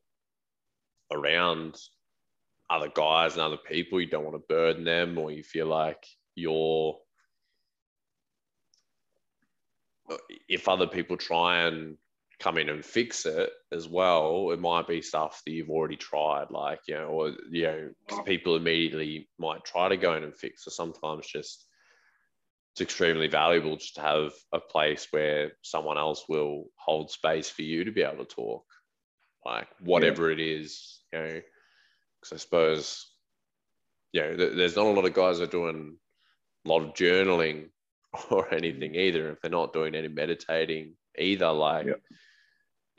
around 1.11 1.79
other 2.69 2.89
guys 2.93 3.33
and 3.33 3.41
other 3.41 3.57
people. 3.57 3.99
You 3.99 4.07
don't 4.07 4.23
want 4.23 4.35
to 4.35 4.53
burden 4.53 4.83
them, 4.83 5.17
or 5.17 5.31
you 5.31 5.43
feel 5.43 5.67
like 5.67 6.05
you're. 6.35 6.97
If 10.47 10.67
other 10.67 10.87
people 10.87 11.17
try 11.17 11.63
and 11.63 11.97
come 12.39 12.57
in 12.57 12.69
and 12.69 12.85
fix 12.85 13.25
it 13.25 13.49
as 13.71 13.87
well. 13.87 14.51
It 14.51 14.59
might 14.59 14.87
be 14.87 15.01
stuff 15.01 15.41
that 15.45 15.51
you've 15.51 15.69
already 15.69 15.97
tried, 15.97 16.51
like, 16.51 16.79
you 16.87 16.95
know, 16.95 17.07
or, 17.07 17.33
you 17.51 17.63
know, 17.63 18.23
people 18.25 18.55
immediately 18.55 19.29
might 19.37 19.65
try 19.65 19.89
to 19.89 19.97
go 19.97 20.15
in 20.15 20.23
and 20.23 20.35
fix. 20.35 20.63
So 20.63 20.71
sometimes 20.71 21.27
just 21.27 21.65
it's 22.73 22.81
extremely 22.81 23.27
valuable 23.27 23.75
just 23.75 23.95
to 23.95 24.01
have 24.01 24.31
a 24.53 24.59
place 24.59 25.07
where 25.11 25.51
someone 25.63 25.97
else 25.97 26.23
will 26.29 26.65
hold 26.75 27.11
space 27.11 27.49
for 27.49 27.63
you 27.63 27.83
to 27.83 27.91
be 27.91 28.03
able 28.03 28.23
to 28.23 28.35
talk, 28.35 28.63
like 29.45 29.67
whatever 29.81 30.27
yeah. 30.29 30.33
it 30.33 30.39
is, 30.39 31.01
you 31.11 31.19
know, 31.19 31.41
because 32.21 32.33
I 32.33 32.37
suppose, 32.37 33.05
you 34.13 34.21
know, 34.21 34.35
there's 34.37 34.77
not 34.77 34.85
a 34.85 34.91
lot 34.91 35.05
of 35.05 35.13
guys 35.13 35.39
that 35.39 35.49
are 35.49 35.51
doing 35.51 35.97
a 36.65 36.69
lot 36.69 36.83
of 36.83 36.93
journaling 36.93 37.67
or 38.29 38.53
anything 38.53 38.95
either. 38.95 39.31
If 39.31 39.41
they're 39.41 39.51
not 39.51 39.73
doing 39.73 39.93
any 39.93 40.07
meditating 40.07 40.93
either, 41.17 41.51
like, 41.51 41.87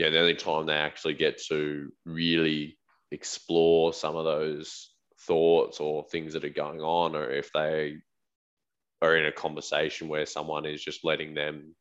yeah, 0.00 0.08
the 0.08 0.18
only 0.18 0.34
time 0.34 0.64
they 0.64 0.72
actually 0.72 1.12
get 1.12 1.42
to 1.48 1.92
really 2.06 2.78
explore 3.10 3.92
some 3.92 4.16
of 4.16 4.24
those 4.24 4.88
thoughts 5.26 5.78
or 5.78 6.04
things 6.04 6.32
that 6.32 6.46
are 6.46 6.48
going 6.48 6.80
on, 6.80 7.14
or 7.14 7.30
if 7.30 7.52
they 7.52 7.96
are 9.02 9.14
in 9.14 9.26
a 9.26 9.32
conversation 9.32 10.08
where 10.08 10.24
someone 10.24 10.64
is 10.64 10.82
just 10.82 11.04
letting 11.04 11.34
them 11.34 11.74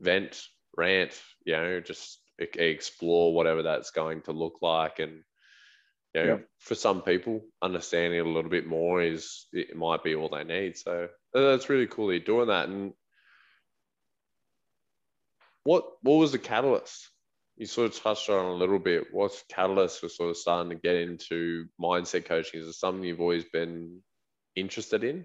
vent, 0.00 0.42
rant, 0.76 1.18
you 1.46 1.54
know, 1.54 1.80
just 1.80 2.18
explore 2.38 3.32
whatever 3.32 3.62
that's 3.62 3.90
going 3.90 4.20
to 4.20 4.32
look 4.32 4.58
like. 4.60 4.98
And, 4.98 5.22
you 6.14 6.22
know, 6.22 6.26
yeah. 6.26 6.38
for 6.58 6.74
some 6.74 7.00
people, 7.00 7.40
understanding 7.62 8.18
it 8.18 8.26
a 8.26 8.28
little 8.28 8.50
bit 8.50 8.66
more 8.66 9.00
is, 9.00 9.46
it 9.50 9.74
might 9.74 10.04
be 10.04 10.14
all 10.14 10.28
they 10.28 10.44
need. 10.44 10.76
So 10.76 11.08
uh, 11.34 11.40
that's 11.40 11.70
really 11.70 11.86
cool 11.86 12.08
that 12.08 12.16
you're 12.16 12.20
doing 12.20 12.48
that. 12.48 12.68
And 12.68 12.92
what 15.66 15.84
what 16.02 16.16
was 16.16 16.32
the 16.32 16.38
catalyst? 16.38 17.10
You 17.56 17.66
sort 17.66 17.90
of 17.90 18.00
touched 18.00 18.30
on 18.30 18.46
a 18.46 18.54
little 18.54 18.78
bit. 18.78 19.08
What's 19.12 19.42
catalyst 19.50 20.00
for 20.00 20.08
sort 20.08 20.30
of 20.30 20.36
starting 20.36 20.70
to 20.70 20.76
get 20.76 20.94
into 20.94 21.66
mindset 21.80 22.26
coaching? 22.26 22.60
Is 22.60 22.68
it 22.68 22.74
something 22.74 23.02
you've 23.02 23.20
always 23.20 23.44
been 23.44 24.00
interested 24.54 25.02
in? 25.02 25.24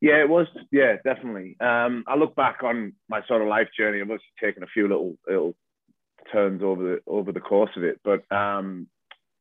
Yeah, 0.00 0.20
it 0.20 0.28
was. 0.28 0.46
Yeah, 0.72 0.96
definitely. 1.04 1.56
Um, 1.60 2.04
I 2.08 2.16
look 2.16 2.34
back 2.34 2.62
on 2.62 2.94
my 3.08 3.24
sort 3.26 3.42
of 3.42 3.48
life 3.48 3.68
journey. 3.76 3.98
I've 3.98 4.10
obviously 4.10 4.26
taken 4.42 4.62
a 4.62 4.66
few 4.66 4.88
little 4.88 5.16
little 5.28 5.54
turns 6.32 6.62
over 6.62 6.82
the 6.82 6.98
over 7.06 7.30
the 7.30 7.40
course 7.40 7.70
of 7.76 7.84
it. 7.84 8.00
But 8.02 8.30
um, 8.34 8.88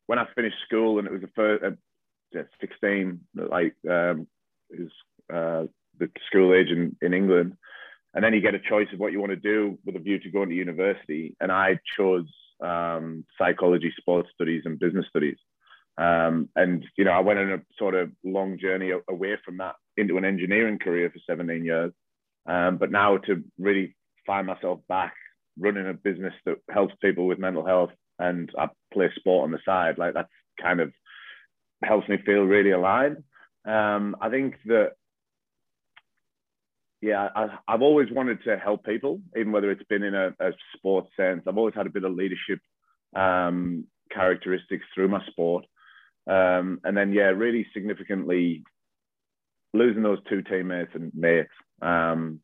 when 0.07 0.19
I 0.19 0.27
finished 0.35 0.57
school 0.65 0.99
and 0.99 1.07
it 1.07 1.11
was 1.11 1.21
the 1.21 1.29
first 1.35 1.63
uh, 1.63 2.43
16, 2.61 3.19
like 3.33 3.75
um, 3.89 4.27
is 4.69 4.91
uh, 5.33 5.63
the 5.97 6.09
school 6.27 6.53
age 6.53 6.69
in, 6.69 6.95
in 7.01 7.13
England, 7.13 7.57
and 8.13 8.23
then 8.23 8.33
you 8.33 8.41
get 8.41 8.55
a 8.55 8.59
choice 8.59 8.87
of 8.93 8.99
what 8.99 9.11
you 9.11 9.19
want 9.19 9.31
to 9.31 9.35
do 9.35 9.77
with 9.85 9.95
a 9.95 9.99
view 9.99 10.19
to 10.19 10.29
going 10.29 10.49
to 10.49 10.55
university. 10.55 11.35
And 11.39 11.51
I 11.51 11.79
chose 11.97 12.27
um, 12.63 13.25
psychology, 13.37 13.91
sports 13.97 14.29
studies, 14.33 14.63
and 14.65 14.79
business 14.79 15.05
studies. 15.09 15.37
Um, 15.97 16.49
and 16.55 16.85
you 16.97 17.05
know, 17.05 17.11
I 17.11 17.19
went 17.19 17.39
on 17.39 17.51
a 17.51 17.61
sort 17.77 17.95
of 17.95 18.11
long 18.23 18.57
journey 18.59 18.91
away 19.09 19.37
from 19.43 19.57
that 19.57 19.75
into 19.97 20.17
an 20.17 20.25
engineering 20.25 20.79
career 20.79 21.11
for 21.11 21.19
17 21.27 21.65
years. 21.65 21.91
Um, 22.45 22.77
but 22.77 22.91
now 22.91 23.17
to 23.17 23.43
really 23.57 23.95
find 24.25 24.47
myself 24.47 24.79
back 24.87 25.13
running 25.59 25.87
a 25.87 25.93
business 25.93 26.33
that 26.45 26.57
helps 26.69 26.93
people 27.01 27.27
with 27.27 27.39
mental 27.39 27.65
health, 27.65 27.91
and 28.19 28.51
I 28.57 28.69
play 28.91 29.09
sport 29.15 29.45
on 29.45 29.51
the 29.51 29.59
side, 29.65 29.97
like 29.97 30.13
that's 30.13 30.29
kind 30.61 30.79
of 30.79 30.91
helps 31.83 32.07
me 32.09 32.17
feel 32.25 32.43
really 32.43 32.71
aligned. 32.71 33.23
Um, 33.65 34.15
I 34.21 34.29
think 34.29 34.55
that 34.65 34.93
yeah, 37.03 37.27
I, 37.35 37.47
have 37.67 37.81
always 37.81 38.07
wanted 38.11 38.41
to 38.45 38.57
help 38.57 38.85
people, 38.85 39.19
even 39.37 39.51
whether 39.51 39.69
it's 39.69 39.83
been 39.83 40.03
in 40.03 40.15
a, 40.15 40.29
a 40.39 40.51
sports 40.77 41.09
sense. 41.17 41.41
I've 41.45 41.57
always 41.57 41.75
had 41.75 41.85
a 41.85 41.89
bit 41.89 42.05
of 42.05 42.13
leadership 42.13 42.59
um, 43.13 43.85
characteristics 44.09 44.85
through 44.95 45.09
my 45.09 45.21
sport. 45.25 45.65
Um, 46.27 46.79
and 46.85 46.95
then, 46.95 47.11
yeah, 47.11 47.23
really 47.23 47.67
significantly 47.73 48.63
losing 49.73 50.01
those 50.01 50.19
two 50.29 50.43
teammates 50.43 50.91
and 50.93 51.11
mates 51.13 51.51
um, 51.81 52.39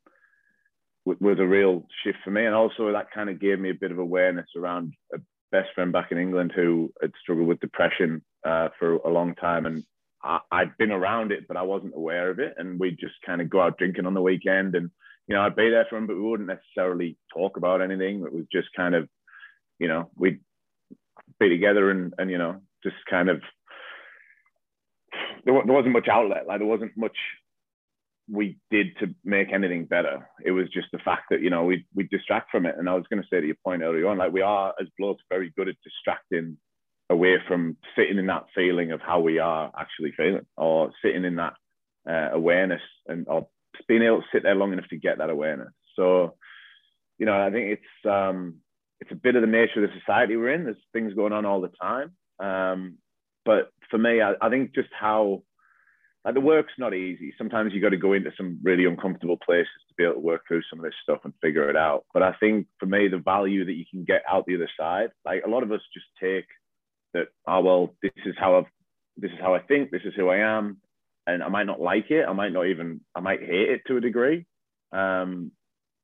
was 1.06 1.38
a 1.40 1.48
real 1.48 1.88
shift 2.04 2.18
for 2.26 2.32
me. 2.32 2.46
And 2.46 2.54
also, 2.54 2.92
that 2.92 3.12
kind 3.12 3.30
of 3.30 3.40
gave 3.40 3.60
me 3.60 3.70
a 3.70 3.80
bit 3.80 3.92
of 3.92 4.00
awareness 4.00 4.48
around 4.58 4.94
a 5.14 5.20
best 5.54 5.70
friend 5.74 5.94
back 5.94 6.12
in 6.12 6.18
England 6.18 6.52
who 6.54 6.92
had 7.02 7.14
struggled 7.22 7.48
with 7.48 7.62
depression 7.62 8.22
uh, 8.46 8.68
for 8.78 8.96
a 8.98 9.10
long 9.10 9.36
time 9.36 9.66
and 9.66 9.86
I, 10.24 10.40
I'd 10.52 10.78
been 10.78 10.92
around 10.92 11.32
it, 11.32 11.48
but 11.48 11.58
I 11.58 11.62
wasn't 11.64 11.96
aware 11.96 12.30
of 12.30 12.40
it. 12.40 12.56
And 12.58 12.80
we'd 12.80 13.00
just 13.00 13.16
kind 13.26 13.42
of 13.42 13.50
go 13.50 13.62
out 13.62 13.78
drinking 13.78 14.06
on 14.06 14.14
the 14.14 14.22
weekend. 14.22 14.76
And, 14.76 14.90
you 15.28 15.36
know, 15.36 15.42
I'd 15.42 15.56
be 15.56 15.70
there 15.70 15.86
for 15.90 15.98
him, 15.98 16.08
but 16.08 16.16
we 16.16 16.22
wouldn't 16.22 16.50
necessarily 16.50 17.18
talk 17.34 17.58
about 17.58 17.82
anything. 17.82 18.24
It 18.24 18.34
was 18.34 18.46
just 18.52 18.68
kind 18.76 18.96
of, 18.96 19.08
you 19.80 19.88
know, 19.88 20.10
we'd 20.16 20.40
be 21.40 21.50
together 21.50 21.92
and, 21.92 22.14
and 22.18 22.30
you 22.30 22.38
know, 22.38 22.62
just 22.84 22.98
kind 23.10 23.30
of, 23.30 23.42
there, 25.46 25.54
there 25.54 25.74
wasn't 25.74 25.94
much 25.94 26.08
outlet. 26.08 26.48
Like 26.48 26.60
there 26.60 26.68
wasn't 26.68 26.98
much 26.98 27.16
we 28.32 28.58
did 28.70 28.96
to 29.00 29.14
make 29.24 29.52
anything 29.52 29.86
better. 29.86 30.30
It 30.44 30.52
was 30.52 30.70
just 30.70 30.88
the 30.92 31.00
fact 31.00 31.24
that, 31.32 31.42
you 31.42 31.50
know, 31.50 31.64
we 31.64 31.86
we 31.96 32.04
distract 32.04 32.52
from 32.52 32.66
it. 32.66 32.76
And 32.78 32.88
I 32.88 32.94
was 32.94 33.06
going 33.10 33.22
to 33.22 33.28
say 33.28 33.42
to 33.42 33.48
your 33.48 33.56
point 33.66 33.82
earlier 33.82 34.08
on, 34.08 34.18
like 34.18 34.32
we 34.32 34.42
are 34.42 34.74
as 34.80 34.88
blokes 35.00 35.24
very 35.30 35.52
good 35.58 35.68
at 35.68 35.76
distracting 35.84 36.58
away 37.10 37.38
from 37.48 37.78
sitting 37.96 38.18
in 38.18 38.28
that 38.28 38.46
feeling 38.54 38.92
of 38.92 39.02
how 39.02 39.20
we 39.20 39.40
are 39.40 39.72
actually 39.78 40.12
feeling 40.16 40.46
or 40.58 40.92
sitting 41.04 41.26
in 41.26 41.36
that 41.36 41.54
uh, 42.08 42.30
awareness 42.34 42.82
and 43.08 43.28
or 43.28 43.48
being 43.88 44.04
able 44.04 44.22
to 44.22 44.28
sit 44.32 44.44
there 44.44 44.56
long 44.56 44.74
enough 44.74 44.88
to 44.90 44.98
get 44.98 45.18
that 45.18 45.30
awareness. 45.30 45.74
So 45.96 46.36
you 47.20 47.26
know 47.26 47.40
i 47.40 47.52
think 47.52 47.78
it's 47.78 48.10
um 48.10 48.56
it's 49.02 49.12
a 49.12 49.16
bit 49.16 49.36
of 49.36 49.42
the 49.42 49.48
nature 49.48 49.84
of 49.84 49.90
the 49.90 50.00
society 50.00 50.36
we're 50.36 50.54
in. 50.54 50.66
There's 50.66 50.76
things 50.92 51.14
going 51.14 51.32
on 51.32 51.46
all 51.46 51.62
the 51.62 51.72
time. 51.82 52.14
Um 52.40 52.98
but 53.46 53.72
for 53.92 53.98
me 53.98 54.22
i, 54.22 54.34
I 54.42 54.50
think 54.50 54.74
just 54.74 54.90
how 54.98 55.44
like 56.26 56.34
the 56.34 56.42
work's 56.42 56.74
not 56.78 56.94
easy. 56.94 57.34
Sometimes 57.38 57.72
you 57.74 57.82
got 57.82 57.90
to 57.90 57.98
go 57.98 58.12
into 58.12 58.32
some 58.36 58.60
really 58.62 58.84
uncomfortable 58.84 59.38
places 59.38 59.72
to 59.88 59.94
be 59.98 60.04
able 60.04 60.16
to 60.16 60.20
work 60.20 60.42
through 60.46 60.64
some 60.70 60.78
of 60.78 60.84
this 60.84 60.94
stuff 61.02 61.20
and 61.24 61.34
figure 61.42 61.70
it 61.70 61.78
out. 61.78 62.06
But 62.14 62.24
i 62.24 62.34
think 62.40 62.68
for 62.80 62.86
me 62.86 63.08
the 63.08 63.18
value 63.18 63.66
that 63.66 63.74
you 63.74 63.86
can 63.90 64.04
get 64.04 64.24
out 64.30 64.46
the 64.46 64.56
other 64.56 64.70
side 64.80 65.10
like 65.26 65.44
a 65.46 65.50
lot 65.50 65.64
of 65.64 65.72
us 65.72 65.82
just 65.94 66.08
take 66.22 66.46
that 67.14 67.28
oh 67.48 67.62
well 67.62 67.96
this 68.02 68.12
is 68.26 68.36
how 68.38 68.58
I've 68.58 68.72
this 69.18 69.32
is 69.32 69.38
how 69.42 69.54
I 69.56 69.60
think 69.60 69.92
this 69.92 70.02
is 70.06 70.14
who 70.16 70.30
I 70.30 70.38
am 70.38 70.78
and 71.28 71.44
I 71.44 71.50
might 71.50 71.66
not 71.66 71.82
like 71.82 72.10
it 72.12 72.26
I 72.28 72.34
might 72.34 72.54
not 72.54 72.68
even 72.68 73.02
I 73.16 73.20
might 73.20 73.42
hate 73.42 73.70
it 73.70 73.82
to 73.88 73.98
a 73.98 74.02
degree. 74.02 74.46
Um, 74.92 75.52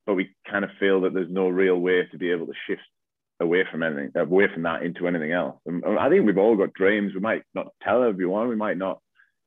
but 0.05 0.13
we 0.13 0.35
kind 0.49 0.63
of 0.63 0.69
feel 0.79 1.01
that 1.01 1.13
there's 1.15 1.31
no 1.31 1.47
real 1.47 1.77
way 1.77 2.07
to 2.11 2.17
be 2.17 2.29
able 2.29 2.45
to 2.45 2.53
shift 2.67 2.81
away 3.39 3.63
from 3.69 3.83
anything 3.83 4.11
away 4.15 4.45
from 4.53 4.63
that 4.63 4.83
into 4.83 5.07
anything 5.07 5.31
else. 5.31 5.59
And 5.65 5.83
I 5.99 6.09
think 6.09 6.25
we've 6.25 6.37
all 6.37 6.55
got 6.55 6.73
dreams. 6.73 7.13
We 7.13 7.19
might 7.19 7.43
not 7.53 7.67
tell 7.83 8.03
everyone. 8.03 8.47
We 8.47 8.55
might 8.55 8.77
not 8.77 8.99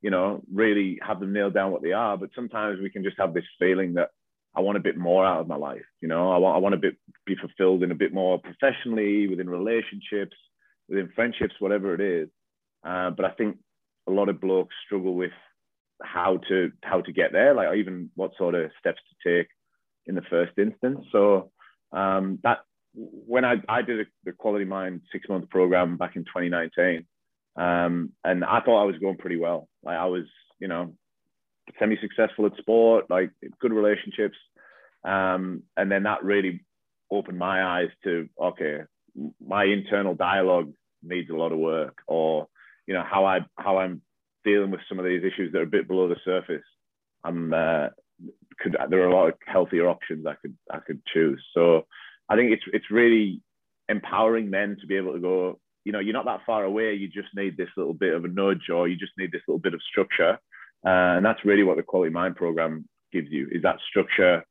you 0.03 0.11
know 0.11 0.43
really 0.53 0.99
have 1.03 1.21
them 1.21 1.33
nailed 1.33 1.55
down 1.55 1.73
what 1.73 1.83
they 1.83 1.93
are 1.93 2.17
but 2.17 2.31
sometimes 2.35 2.81
we 2.81 2.91
can 2.91 3.03
just 3.03 3.19
have 3.19 3.35
this 3.35 3.45
feeling 3.59 3.95
that 3.95 4.11
I 4.55 4.61
want 4.61 4.79
a 4.79 4.83
bit 4.83 4.97
more 4.97 5.25
out 5.25 5.41
of 5.41 5.49
my 5.49 5.57
life 5.57 5.85
you 6.01 6.09
know? 6.09 6.33
I 6.33 6.39
want 6.39 6.57
I 6.57 6.59
want 6.59 6.73
to 6.75 6.91
be, 6.91 6.97
be 7.27 7.37
fulfilled 7.37 7.83
in 7.83 7.91
a 7.91 7.97
bit 7.97 8.13
more 8.13 8.41
professionally 8.41 9.29
within 9.29 9.51
relationships 9.51 10.37
within 10.89 11.11
friendships, 11.15 11.55
whatever 11.59 11.95
it 11.95 12.01
is. 12.01 12.29
Uh, 12.85 13.11
but 13.11 13.25
I 13.25 13.31
think 13.31 13.59
a 14.09 14.13
lot 14.13 14.29
of 14.29 14.41
blokes 14.41 14.75
struggle 14.87 15.15
with 15.15 15.33
how 16.03 16.39
to 16.49 16.71
how 16.83 17.01
to 17.01 17.13
get 17.13 17.33
there, 17.33 17.55
like 17.55 17.77
even 17.77 18.11
what 18.15 18.33
sort 18.39 18.55
of 18.55 18.71
steps 18.79 19.01
to 19.09 19.39
take 19.41 19.49
in 20.07 20.15
the 20.15 20.23
first 20.23 20.53
instance. 20.59 21.05
So 21.13 21.51
um, 21.93 22.39
that 22.43 22.59
when 22.95 23.45
I, 23.45 23.57
I 23.69 23.83
did 23.83 24.01
a, 24.01 24.05
the 24.25 24.33
Quality 24.33 24.65
Mind 24.65 25.03
six 25.13 25.29
month 25.29 25.51
program 25.51 25.97
back 25.97 26.17
in 26.17 26.25
2019, 26.25 27.07
um, 27.57 28.13
and 28.25 28.45
I 28.45 28.61
thought 28.61 28.83
I 28.83 28.87
was 28.87 28.99
going 28.99 29.17
pretty 29.17 29.37
well. 29.37 29.69
Like 29.83 29.97
I 29.97 30.07
was, 30.07 30.25
you 30.59 30.69
know, 30.69 30.95
semi 31.79 31.97
successful 32.01 32.47
at 32.47 32.57
sport, 32.57 33.07
like 33.11 33.31
good 33.61 33.73
relationships, 33.73 34.37
um, 35.05 35.63
and 35.77 35.91
then 35.91 36.05
that 36.05 36.25
really 36.25 36.65
opened 37.11 37.39
my 37.39 37.63
eyes 37.65 37.91
to 38.05 38.29
okay, 38.41 38.81
my 39.45 39.65
internal 39.65 40.15
dialogue 40.15 40.73
needs 41.03 41.31
a 41.31 41.35
lot 41.35 41.53
of 41.53 41.59
work 41.59 41.99
or 42.07 42.49
you 42.87 42.95
know 42.95 43.05
how 43.09 43.25
i 43.25 43.41
how 43.57 43.79
i'm 43.79 44.03
dealing 44.45 44.71
with 44.71 44.81
some 44.89 44.99
of 44.99 45.05
these 45.05 45.23
issues 45.23 45.53
that 45.53 45.59
are 45.59 45.63
a 45.63 45.67
bit 45.67 45.89
below 45.89 46.09
the 46.09 46.17
surface. 46.25 46.65
I'm 47.25 47.53
uh, 47.53 47.89
could 48.61 48.77
there 48.91 49.03
are 49.03 49.09
a 49.09 49.15
lot 49.15 49.29
of 49.29 49.35
healthier 49.47 49.89
options 49.89 50.27
i 50.27 50.35
could 50.35 50.57
i 50.71 50.79
could 50.79 51.01
choose. 51.13 51.43
So 51.55 51.87
i 52.29 52.37
think 52.37 52.53
it's 52.53 52.65
it's 52.73 52.91
really 52.91 53.41
empowering 53.89 54.51
men 54.51 54.77
to 54.81 54.87
be 54.87 54.97
able 54.97 55.15
to 55.15 55.21
go 55.21 55.59
you 55.85 55.93
know 55.93 56.01
you're 56.01 56.13
not 56.13 56.27
that 56.27 56.41
far 56.47 56.65
away 56.65 56.95
you 56.95 57.09
just 57.09 57.29
need 57.35 57.57
this 57.57 57.71
little 57.77 57.95
bit 57.95 58.15
of 58.15 58.25
a 58.25 58.29
nudge 58.29 58.69
or 58.73 58.89
you 58.89 58.97
just 58.97 59.13
need 59.19 59.33
this 59.33 59.43
little 59.47 59.61
bit 59.61 59.75
of 59.75 59.81
structure. 59.91 60.39
Uh, 60.87 61.17
and 61.17 61.25
that's 61.27 61.45
really 61.45 61.65
what 61.65 61.77
the 61.77 61.83
quality 61.83 62.13
mind 62.13 62.37
program 62.37 62.89
gives 63.13 63.29
you 63.31 63.49
is 63.51 63.63
that 63.63 63.79
structure 63.89 64.45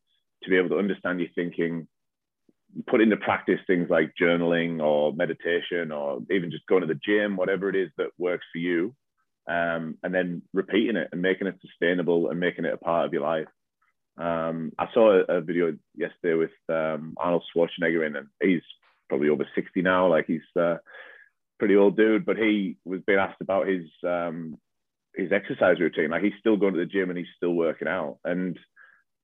to 0.44 0.50
be 0.50 0.58
able 0.58 0.70
to 0.70 0.78
understand 0.78 1.20
your 1.20 1.30
thinking 1.36 1.88
put 2.86 3.02
into 3.02 3.18
practice 3.18 3.60
things 3.66 3.90
like 3.90 4.14
journaling 4.20 4.82
or 4.82 5.14
meditation 5.14 5.92
or 5.92 6.20
even 6.32 6.52
just 6.52 6.68
going 6.68 6.82
to 6.82 6.88
the 6.88 7.00
gym, 7.06 7.36
whatever 7.36 7.70
it 7.70 7.76
is 7.76 7.90
that 7.98 8.12
works 8.18 8.46
for 8.52 8.60
you, 8.60 8.96
um, 9.48 9.98
and 10.04 10.14
then 10.14 10.42
repeating 10.54 10.96
it 10.96 11.10
and 11.12 11.22
making 11.22 11.48
it 11.48 11.60
sustainable 11.62 12.30
and 12.30 12.40
making 12.40 12.66
it 12.66 12.74
a 12.74 12.78
part 12.78 13.06
of 13.06 13.14
your 13.14 13.24
life. 13.24 13.48
Um, 14.18 14.72
I 14.78 14.88
saw 14.94 15.12
a, 15.12 15.38
a, 15.38 15.42
video 15.42 15.78
yesterday 15.96 16.34
with 16.34 16.52
um, 16.70 17.14
Arnold 17.18 17.44
Schwarzenegger 17.56 18.06
in, 18.06 18.16
and 18.16 18.28
he's 18.42 18.64
probably 19.10 19.30
over 19.30 19.48
60 19.54 19.82
now. 19.84 20.08
Like 20.08 20.26
he's 20.26 20.42
uh, 20.60 20.78
pretty 21.60 21.76
old 21.76 21.98
dude, 21.98 22.26
but 22.26 22.38
he 22.38 22.78
was 22.84 23.02
being 23.06 23.20
asked 23.20 23.42
about 23.42 23.68
his 23.68 23.86
um, 24.04 24.58
his 25.16 25.32
exercise 25.32 25.80
routine. 25.80 26.10
Like 26.10 26.24
he's 26.24 26.40
still 26.40 26.58
going 26.58 26.74
to 26.74 26.80
the 26.80 26.86
gym 26.86 27.10
and 27.10 27.18
he's 27.18 27.28
still 27.36 27.54
working 27.54 27.88
out. 27.88 28.18
And 28.26 28.58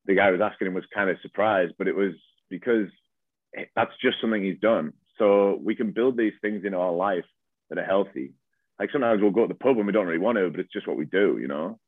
the 0.05 0.15
guy 0.15 0.31
was 0.31 0.41
asking 0.41 0.67
him 0.67 0.73
was 0.73 0.85
kind 0.93 1.09
of 1.09 1.17
surprised, 1.21 1.73
but 1.77 1.87
it 1.87 1.95
was 1.95 2.13
because 2.49 2.89
that's 3.75 3.91
just 4.01 4.17
something 4.21 4.43
he's 4.43 4.59
done. 4.59 4.93
So 5.17 5.59
we 5.63 5.75
can 5.75 5.91
build 5.91 6.17
these 6.17 6.33
things 6.41 6.63
in 6.65 6.73
our 6.73 6.91
life 6.91 7.25
that 7.69 7.77
are 7.77 7.85
healthy. 7.85 8.33
Like 8.79 8.89
sometimes 8.91 9.21
we'll 9.21 9.31
go 9.31 9.43
to 9.43 9.53
the 9.53 9.53
pub 9.53 9.77
and 9.77 9.85
we 9.85 9.93
don't 9.93 10.07
really 10.07 10.19
want 10.19 10.37
to, 10.37 10.49
but 10.49 10.59
it's 10.59 10.73
just 10.73 10.87
what 10.87 10.97
we 10.97 11.05
do, 11.05 11.37
you 11.39 11.47
know. 11.47 11.79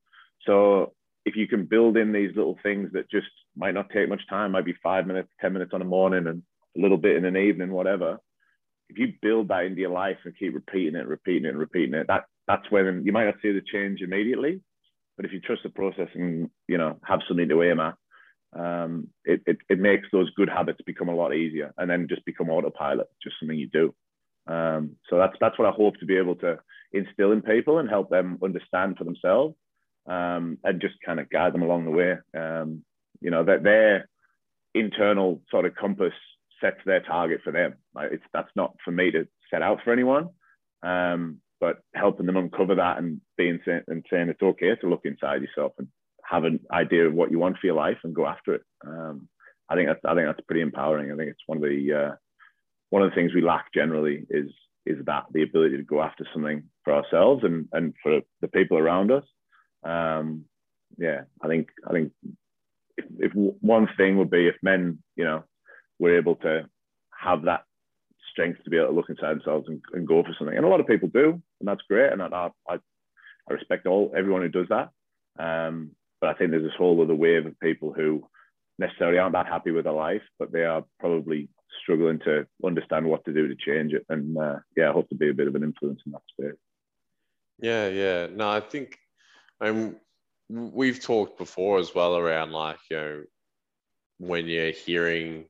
So 0.45 0.93
if 1.25 1.35
you 1.35 1.47
can 1.47 1.65
build 1.65 1.97
in 1.97 2.11
these 2.11 2.35
little 2.35 2.57
things 2.61 2.91
that 2.93 3.09
just 3.09 3.27
might 3.55 3.73
not 3.73 3.89
take 3.89 4.09
much 4.09 4.21
time, 4.29 4.51
might 4.51 4.65
be 4.65 4.75
five 4.83 5.07
minutes, 5.07 5.29
ten 5.41 5.53
minutes 5.53 5.71
on 5.73 5.81
a 5.81 5.85
morning, 5.85 6.27
and 6.27 6.43
a 6.77 6.81
little 6.81 6.97
bit 6.97 7.17
in 7.17 7.25
an 7.25 7.37
evening, 7.37 7.71
whatever. 7.71 8.19
If 8.89 8.99
you 8.99 9.13
build 9.21 9.47
that 9.47 9.65
into 9.65 9.81
your 9.81 9.89
life 9.89 10.17
and 10.23 10.37
keep 10.37 10.53
repeating 10.53 10.95
it, 10.95 11.07
repeating 11.07 11.45
it, 11.45 11.49
and 11.49 11.57
repeating 11.57 11.95
it, 11.95 12.07
that 12.07 12.25
that's 12.47 12.69
when 12.69 13.03
you 13.03 13.11
might 13.11 13.25
not 13.25 13.41
see 13.41 13.51
the 13.51 13.61
change 13.61 14.01
immediately, 14.01 14.61
but 15.17 15.25
if 15.25 15.33
you 15.33 15.39
trust 15.39 15.63
the 15.63 15.69
process 15.69 16.09
and 16.13 16.49
you 16.67 16.77
know 16.77 16.99
have 17.03 17.21
something 17.27 17.49
to 17.49 17.63
aim 17.63 17.79
at, 17.79 17.95
um, 18.55 19.09
it, 19.25 19.41
it, 19.45 19.57
it 19.69 19.79
makes 19.79 20.07
those 20.11 20.29
good 20.31 20.49
habits 20.49 20.79
become 20.85 21.09
a 21.09 21.15
lot 21.15 21.35
easier 21.35 21.73
and 21.77 21.89
then 21.89 22.07
just 22.07 22.25
become 22.25 22.49
autopilot, 22.49 23.07
just 23.21 23.35
something 23.39 23.57
you 23.57 23.67
do. 23.67 23.93
Um, 24.47 24.95
so 25.09 25.17
that's 25.17 25.35
that's 25.41 25.57
what 25.57 25.67
I 25.67 25.71
hope 25.71 25.97
to 25.99 26.05
be 26.05 26.17
able 26.17 26.35
to 26.37 26.59
instill 26.93 27.31
in 27.31 27.41
people 27.41 27.79
and 27.79 27.89
help 27.89 28.09
them 28.09 28.37
understand 28.43 28.97
for 28.97 29.03
themselves 29.03 29.55
um, 30.07 30.57
and 30.63 30.81
just 30.81 30.95
kind 31.05 31.19
of 31.19 31.29
guide 31.29 31.53
them 31.53 31.63
along 31.63 31.85
the 31.85 31.91
way. 31.91 32.17
Um, 32.37 32.83
you 33.21 33.31
know 33.31 33.43
that 33.43 33.63
their 33.63 34.07
internal 34.73 35.41
sort 35.49 35.65
of 35.65 35.75
compass 35.75 36.13
sets 36.61 36.79
their 36.85 37.01
target 37.01 37.41
for 37.43 37.51
them. 37.51 37.75
Like 37.93 38.11
it's 38.11 38.23
that's 38.33 38.51
not 38.55 38.75
for 38.85 38.91
me 38.91 39.11
to 39.11 39.27
set 39.51 39.61
out 39.61 39.79
for 39.83 39.91
anyone, 39.91 40.29
um, 40.83 41.41
but 41.59 41.79
helping 41.95 42.25
them 42.25 42.37
uncover 42.37 42.75
that 42.75 42.99
and 42.99 43.21
being 43.37 43.59
and 43.65 44.05
saying 44.09 44.29
it's 44.29 44.41
okay 44.41 44.75
to 44.75 44.89
look 44.89 45.01
inside 45.05 45.41
yourself 45.41 45.73
and 45.79 45.87
have 46.29 46.43
an 46.43 46.59
idea 46.71 47.07
of 47.07 47.13
what 47.13 47.31
you 47.31 47.39
want 47.39 47.57
for 47.57 47.67
your 47.67 47.75
life 47.75 47.97
and 48.03 48.15
go 48.15 48.25
after 48.25 48.55
it. 48.55 48.61
Um, 48.85 49.27
I 49.69 49.75
think 49.75 49.87
that's 49.87 50.01
I 50.05 50.15
think 50.15 50.27
that's 50.27 50.45
pretty 50.47 50.61
empowering. 50.61 51.11
I 51.11 51.15
think 51.15 51.29
it's 51.29 51.43
one 51.47 51.57
of 51.57 51.63
the 51.63 51.93
uh, 51.93 52.15
one 52.89 53.03
of 53.03 53.09
the 53.09 53.15
things 53.15 53.33
we 53.33 53.41
lack 53.41 53.73
generally 53.73 54.25
is 54.29 54.49
is 54.85 55.03
that 55.05 55.25
the 55.31 55.43
ability 55.43 55.77
to 55.77 55.83
go 55.83 56.01
after 56.01 56.25
something 56.33 56.63
for 56.83 56.93
ourselves 56.93 57.43
and 57.43 57.67
and 57.71 57.93
for 58.01 58.21
the 58.41 58.47
people 58.47 58.77
around 58.77 59.11
us. 59.11 59.23
Um, 59.83 60.45
yeah, 60.97 61.21
I 61.41 61.47
think 61.47 61.69
I 61.87 61.93
think 61.93 62.11
if, 62.97 63.05
if 63.19 63.31
one 63.33 63.87
thing 63.97 64.17
would 64.17 64.29
be 64.29 64.47
if 64.47 64.55
men, 64.61 64.99
you 65.15 65.25
know, 65.25 65.43
were 65.99 66.17
able 66.17 66.35
to 66.37 66.69
have 67.19 67.43
that 67.43 67.63
strength 68.31 68.63
to 68.63 68.69
be 68.69 68.77
able 68.77 68.89
to 68.89 68.93
look 68.93 69.09
inside 69.09 69.35
themselves 69.35 69.67
and, 69.67 69.81
and 69.93 70.07
go 70.07 70.21
for 70.23 70.35
something, 70.37 70.55
and 70.55 70.65
a 70.65 70.69
lot 70.69 70.79
of 70.79 70.87
people 70.87 71.09
do, 71.09 71.41
and 71.59 71.67
that's 71.67 71.81
great, 71.89 72.11
and 72.11 72.21
I 72.21 72.49
I, 72.69 72.75
I 73.49 73.53
respect 73.53 73.87
all 73.87 74.13
everyone 74.15 74.41
who 74.41 74.49
does 74.49 74.67
that. 74.69 74.89
Um, 75.37 75.91
but 76.25 76.35
I 76.35 76.37
think 76.39 76.49
there's 76.49 76.63
this 76.63 76.73
whole 76.75 76.99
other 77.03 77.13
wave 77.13 77.45
of 77.45 77.59
people 77.59 77.93
who 77.93 78.27
necessarily 78.79 79.19
aren't 79.19 79.33
that 79.33 79.45
happy 79.45 79.69
with 79.69 79.83
their 79.83 79.93
life, 79.93 80.23
but 80.39 80.51
they 80.51 80.63
are 80.63 80.83
probably 80.99 81.49
struggling 81.83 82.17
to 82.25 82.47
understand 82.65 83.05
what 83.05 83.23
to 83.25 83.33
do 83.33 83.47
to 83.47 83.55
change 83.55 83.93
it. 83.93 84.03
And 84.09 84.35
uh, 84.35 84.55
yeah, 84.75 84.89
I 84.89 84.91
hope 84.91 85.07
to 85.09 85.15
be 85.15 85.29
a 85.29 85.35
bit 85.35 85.47
of 85.47 85.53
an 85.53 85.63
influence 85.63 86.01
in 86.03 86.13
that 86.13 86.21
space. 86.27 86.57
Yeah, 87.59 87.89
yeah. 87.89 88.27
No, 88.33 88.49
I 88.49 88.59
think 88.59 88.97
um, 89.61 89.97
we've 90.49 90.99
talked 90.99 91.37
before 91.37 91.77
as 91.77 91.93
well 91.93 92.17
around 92.17 92.51
like, 92.51 92.79
you 92.89 92.97
know, 92.97 93.23
when 94.17 94.47
you're 94.47 94.71
hearing, 94.71 95.45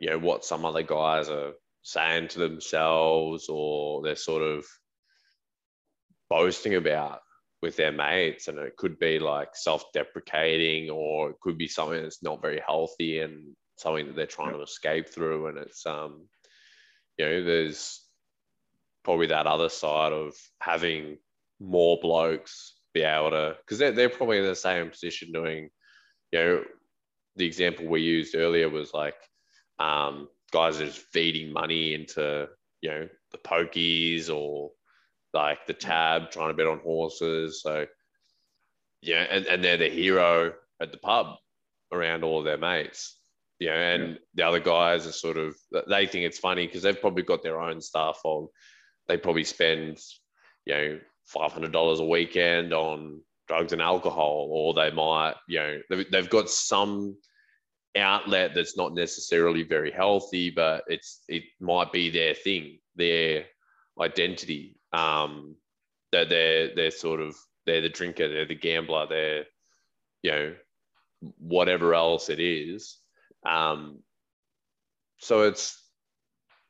you 0.00 0.10
know, 0.10 0.18
what 0.18 0.44
some 0.44 0.66
other 0.66 0.82
guys 0.82 1.30
are 1.30 1.52
saying 1.80 2.28
to 2.28 2.40
themselves 2.40 3.46
or 3.48 4.02
they're 4.02 4.16
sort 4.16 4.42
of 4.42 4.66
boasting 6.28 6.74
about 6.74 7.20
with 7.62 7.76
their 7.76 7.92
mates 7.92 8.48
and 8.48 8.58
it 8.58 8.76
could 8.76 8.98
be 8.98 9.18
like 9.18 9.48
self-deprecating 9.54 10.90
or 10.90 11.30
it 11.30 11.40
could 11.40 11.58
be 11.58 11.68
something 11.68 12.02
that's 12.02 12.22
not 12.22 12.40
very 12.40 12.62
healthy 12.66 13.20
and 13.20 13.54
something 13.76 14.06
that 14.06 14.16
they're 14.16 14.26
trying 14.26 14.52
to 14.52 14.62
escape 14.62 15.08
through 15.08 15.48
and 15.48 15.58
it's 15.58 15.84
um 15.86 16.26
you 17.16 17.24
know 17.24 17.42
there's 17.42 18.04
probably 19.04 19.26
that 19.26 19.46
other 19.46 19.68
side 19.68 20.12
of 20.12 20.34
having 20.60 21.16
more 21.60 21.98
blokes 22.00 22.74
be 22.94 23.02
able 23.02 23.30
to 23.30 23.56
because 23.60 23.78
they're, 23.78 23.92
they're 23.92 24.08
probably 24.08 24.38
in 24.38 24.44
the 24.44 24.54
same 24.54 24.90
position 24.90 25.32
doing 25.32 25.68
you 26.32 26.38
know 26.38 26.64
the 27.36 27.46
example 27.46 27.86
we 27.86 28.00
used 28.00 28.34
earlier 28.34 28.68
was 28.68 28.92
like 28.92 29.14
um, 29.78 30.28
guys 30.52 30.80
are 30.80 30.86
just 30.86 31.06
feeding 31.12 31.52
money 31.52 31.94
into 31.94 32.48
you 32.80 32.90
know 32.90 33.08
the 33.32 33.38
pokies 33.38 34.28
or 34.34 34.70
like 35.32 35.66
the 35.66 35.74
TAB 35.74 36.30
trying 36.30 36.48
to 36.48 36.54
bet 36.54 36.66
on 36.66 36.80
horses 36.80 37.62
so 37.62 37.86
yeah 39.02 39.26
and, 39.30 39.46
and 39.46 39.62
they're 39.62 39.76
the 39.76 39.88
hero 39.88 40.52
at 40.80 40.92
the 40.92 40.98
pub 40.98 41.36
around 41.92 42.24
all 42.24 42.38
of 42.38 42.44
their 42.44 42.58
mates 42.58 43.18
you 43.58 43.68
know, 43.68 43.74
and 43.74 44.08
yeah. 44.10 44.16
the 44.34 44.42
other 44.44 44.60
guys 44.60 45.06
are 45.06 45.12
sort 45.12 45.36
of 45.36 45.56
they 45.88 46.06
think 46.06 46.24
it's 46.24 46.38
funny 46.38 46.66
because 46.66 46.82
they've 46.82 47.00
probably 47.00 47.24
got 47.24 47.42
their 47.42 47.60
own 47.60 47.80
stuff 47.80 48.20
on. 48.24 48.48
They 49.08 49.16
probably 49.16 49.44
spend, 49.44 49.98
you 50.64 50.74
know, 50.74 51.00
five 51.26 51.52
hundred 51.52 51.72
dollars 51.72 52.00
a 52.00 52.04
weekend 52.04 52.72
on 52.72 53.20
drugs 53.48 53.72
and 53.72 53.82
alcohol, 53.82 54.48
or 54.50 54.74
they 54.74 54.90
might, 54.90 55.34
you 55.48 55.58
know, 55.58 55.78
they've, 55.90 56.10
they've 56.10 56.30
got 56.30 56.50
some 56.50 57.16
outlet 57.96 58.52
that's 58.54 58.76
not 58.76 58.94
necessarily 58.94 59.64
very 59.64 59.90
healthy, 59.90 60.50
but 60.50 60.84
it's 60.86 61.22
it 61.28 61.42
might 61.60 61.92
be 61.92 62.10
their 62.10 62.34
thing, 62.34 62.78
their 62.94 63.44
identity. 64.00 64.77
Um, 64.92 65.56
that 66.12 66.28
they're 66.28 66.74
they're 66.74 66.90
sort 66.90 67.20
of 67.20 67.36
they're 67.66 67.82
the 67.82 67.88
drinker, 67.88 68.28
they're 68.28 68.46
the 68.46 68.54
gambler, 68.54 69.06
they're 69.08 69.44
you 70.22 70.30
know 70.30 70.54
whatever 71.38 71.94
else 71.94 72.28
it 72.28 72.40
is 72.40 72.98
um, 73.46 74.00
so 75.18 75.42
it's 75.42 75.82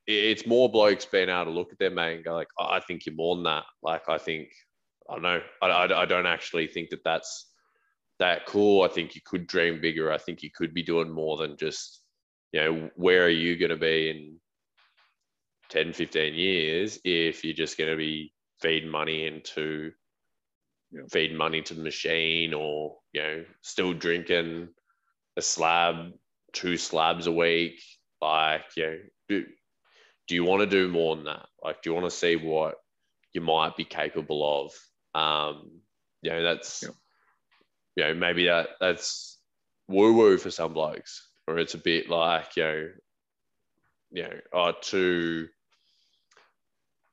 it's 0.06 0.46
more 0.46 0.70
blokes 0.70 1.04
being 1.04 1.28
able 1.28 1.46
to 1.46 1.50
look 1.50 1.70
at 1.70 1.78
their 1.78 1.90
mate 1.90 2.16
and 2.16 2.24
go 2.24 2.34
like, 2.34 2.48
oh, 2.58 2.68
I 2.68 2.80
think 2.80 3.04
you're 3.04 3.14
more 3.14 3.36
than 3.36 3.44
that. 3.44 3.64
Like 3.82 4.08
I 4.08 4.18
think 4.18 4.48
I 5.08 5.14
don't 5.14 5.22
know. 5.22 5.40
I, 5.62 5.66
I, 5.66 6.02
I 6.02 6.06
don't 6.06 6.26
actually 6.26 6.66
think 6.66 6.90
that 6.90 7.04
that's 7.04 7.46
that 8.18 8.46
cool. 8.46 8.82
I 8.82 8.88
think 8.88 9.14
you 9.14 9.20
could 9.24 9.46
dream 9.46 9.80
bigger. 9.80 10.10
I 10.12 10.18
think 10.18 10.42
you 10.42 10.50
could 10.54 10.72
be 10.72 10.82
doing 10.82 11.10
more 11.10 11.36
than 11.36 11.56
just, 11.56 12.00
you 12.52 12.60
know, 12.60 12.90
where 12.96 13.24
are 13.24 13.30
you 13.30 13.56
going 13.58 13.70
to 13.70 13.76
be 13.76 14.10
in 14.10 14.36
10, 15.68 15.92
15 15.92 16.34
years 16.34 16.98
if 17.04 17.44
you're 17.44 17.54
just 17.54 17.78
going 17.78 17.90
to 17.90 17.96
be 17.96 18.32
feeding 18.60 18.88
money 18.88 19.26
into, 19.26 19.92
know, 20.92 21.06
feeding 21.10 21.36
money 21.36 21.62
to 21.62 21.74
the 21.74 21.82
machine 21.82 22.54
or, 22.54 22.96
you 23.12 23.22
know, 23.22 23.44
still 23.62 23.92
drinking 23.92 24.68
a 25.36 25.42
slab 25.42 26.12
two 26.52 26.76
slabs 26.76 27.26
a 27.26 27.32
week? 27.32 27.80
Like, 28.20 28.64
you 28.76 28.86
know, 28.86 28.98
do, 29.28 29.46
do 30.26 30.34
you 30.34 30.44
want 30.44 30.60
to 30.60 30.66
do 30.66 30.88
more 30.88 31.16
than 31.16 31.26
that? 31.26 31.46
Like, 31.62 31.82
do 31.82 31.90
you 31.90 31.94
want 31.94 32.06
to 32.06 32.16
see 32.16 32.36
what 32.36 32.76
you 33.32 33.40
might 33.40 33.76
be 33.76 33.84
capable 33.84 34.64
of? 34.64 35.20
Um, 35.20 35.80
you 36.22 36.30
know, 36.30 36.42
that's, 36.42 36.82
yeah. 36.82 36.88
you 37.96 38.04
know, 38.04 38.14
maybe 38.18 38.46
that 38.46 38.70
that's 38.80 39.38
woo 39.86 40.14
woo 40.14 40.38
for 40.38 40.50
some 40.50 40.72
blokes, 40.72 41.28
or 41.46 41.58
it's 41.58 41.74
a 41.74 41.78
bit 41.78 42.08
like, 42.08 42.56
you 42.56 42.62
know, 42.62 42.88
you 44.10 44.22
know, 44.22 44.40
oh, 44.52 44.72
too 44.80 45.48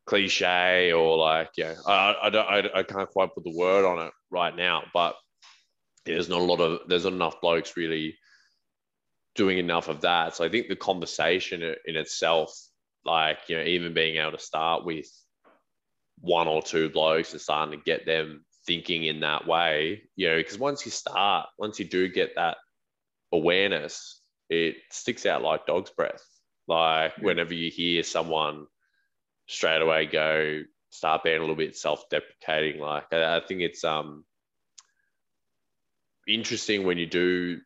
cliche 0.06 0.94
or 0.94 1.18
like, 1.18 1.50
yeah, 1.58 1.76
I, 1.86 2.16
I 2.24 2.30
don't, 2.30 2.48
I, 2.48 2.80
I 2.80 2.84
can't 2.84 3.10
quite 3.10 3.34
put 3.34 3.44
the 3.44 3.56
word 3.56 3.86
on 3.86 4.06
it 4.06 4.14
right 4.30 4.56
now, 4.56 4.84
but 4.94 5.16
there's 6.06 6.30
not 6.30 6.42
a 6.42 6.44
lot 6.44 6.62
of, 6.62 6.82
there's 6.88 7.06
not 7.06 7.14
enough 7.14 7.42
blokes 7.42 7.76
really 7.76 8.18
doing 9.36 9.58
enough 9.58 9.88
of 9.88 10.02
that. 10.02 10.36
So 10.36 10.46
I 10.46 10.50
think 10.50 10.68
the 10.68 10.76
conversation 10.76 11.62
in 11.64 11.96
itself, 11.96 12.56
like, 13.04 13.40
you 13.48 13.58
know, 13.58 13.64
even 13.64 13.94
being 13.94 14.18
able 14.18 14.32
to 14.32 14.40
start 14.40 14.86
with 14.86 15.08
one 16.20 16.48
or 16.48 16.62
two 16.62 16.90
blokes 16.90 17.34
and 17.34 17.42
starting 17.42 17.78
to 17.78 17.84
get 17.84 18.06
them 18.06 18.46
thinking 18.66 19.04
in 19.04 19.20
that 19.22 19.48
way, 19.48 20.04
you 20.16 20.28
know, 20.28 20.38
because 20.38 20.58
once 20.58 20.86
you 20.86 20.92
start, 20.92 21.48
once 21.58 21.80
you 21.80 21.86
do 21.86 22.08
get 22.08 22.36
that 22.36 22.58
awareness, 23.32 24.22
it 24.50 24.76
sticks 24.92 25.26
out 25.26 25.42
like 25.42 25.66
dog's 25.66 25.92
breath. 25.92 26.24
Like 26.68 27.14
yeah. 27.18 27.26
whenever 27.26 27.54
you 27.54 27.70
hear 27.70 28.04
someone 28.04 28.66
straight 29.48 29.82
away 29.82 30.06
go, 30.06 30.62
start 30.90 31.24
being 31.24 31.38
a 31.38 31.42
little 31.42 31.56
bit 31.56 31.76
self-deprecating, 31.76 32.80
like 32.80 33.12
I, 33.12 33.38
I 33.38 33.42
think 33.46 33.62
it's 33.62 33.84
um 33.84 34.26
interesting 36.28 36.86
when 36.86 36.98
you 36.98 37.06
do 37.06 37.60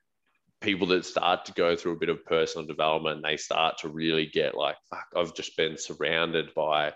people 0.62 0.88
that 0.88 1.06
start 1.06 1.46
to 1.46 1.54
go 1.54 1.76
through 1.76 1.94
a 1.94 2.00
bit 2.00 2.10
of 2.10 2.26
personal 2.26 2.68
development, 2.68 3.24
they 3.24 3.38
start 3.38 3.78
to 3.80 3.88
really 3.88 4.26
get 4.26 4.56
like, 4.56 4.76
fuck, 4.90 5.08
I've 5.16 5.36
just 5.36 5.56
been 5.56 5.78
surrounded 5.78 6.54
by 6.54 6.88
a 6.90 6.94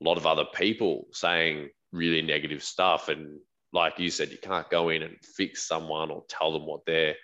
lot 0.00 0.16
of 0.16 0.26
other 0.26 0.46
people 0.54 1.06
saying 1.12 1.68
really 1.92 2.22
negative 2.22 2.62
stuff. 2.62 3.08
And 3.08 3.38
like 3.72 3.98
you 3.98 4.10
said, 4.10 4.30
you 4.30 4.38
can't 4.38 4.70
go 4.70 4.88
in 4.88 5.02
and 5.02 5.16
fix 5.36 5.66
someone 5.66 6.10
or 6.10 6.24
tell 6.28 6.52
them 6.52 6.66
what 6.66 6.86
their 6.86 7.16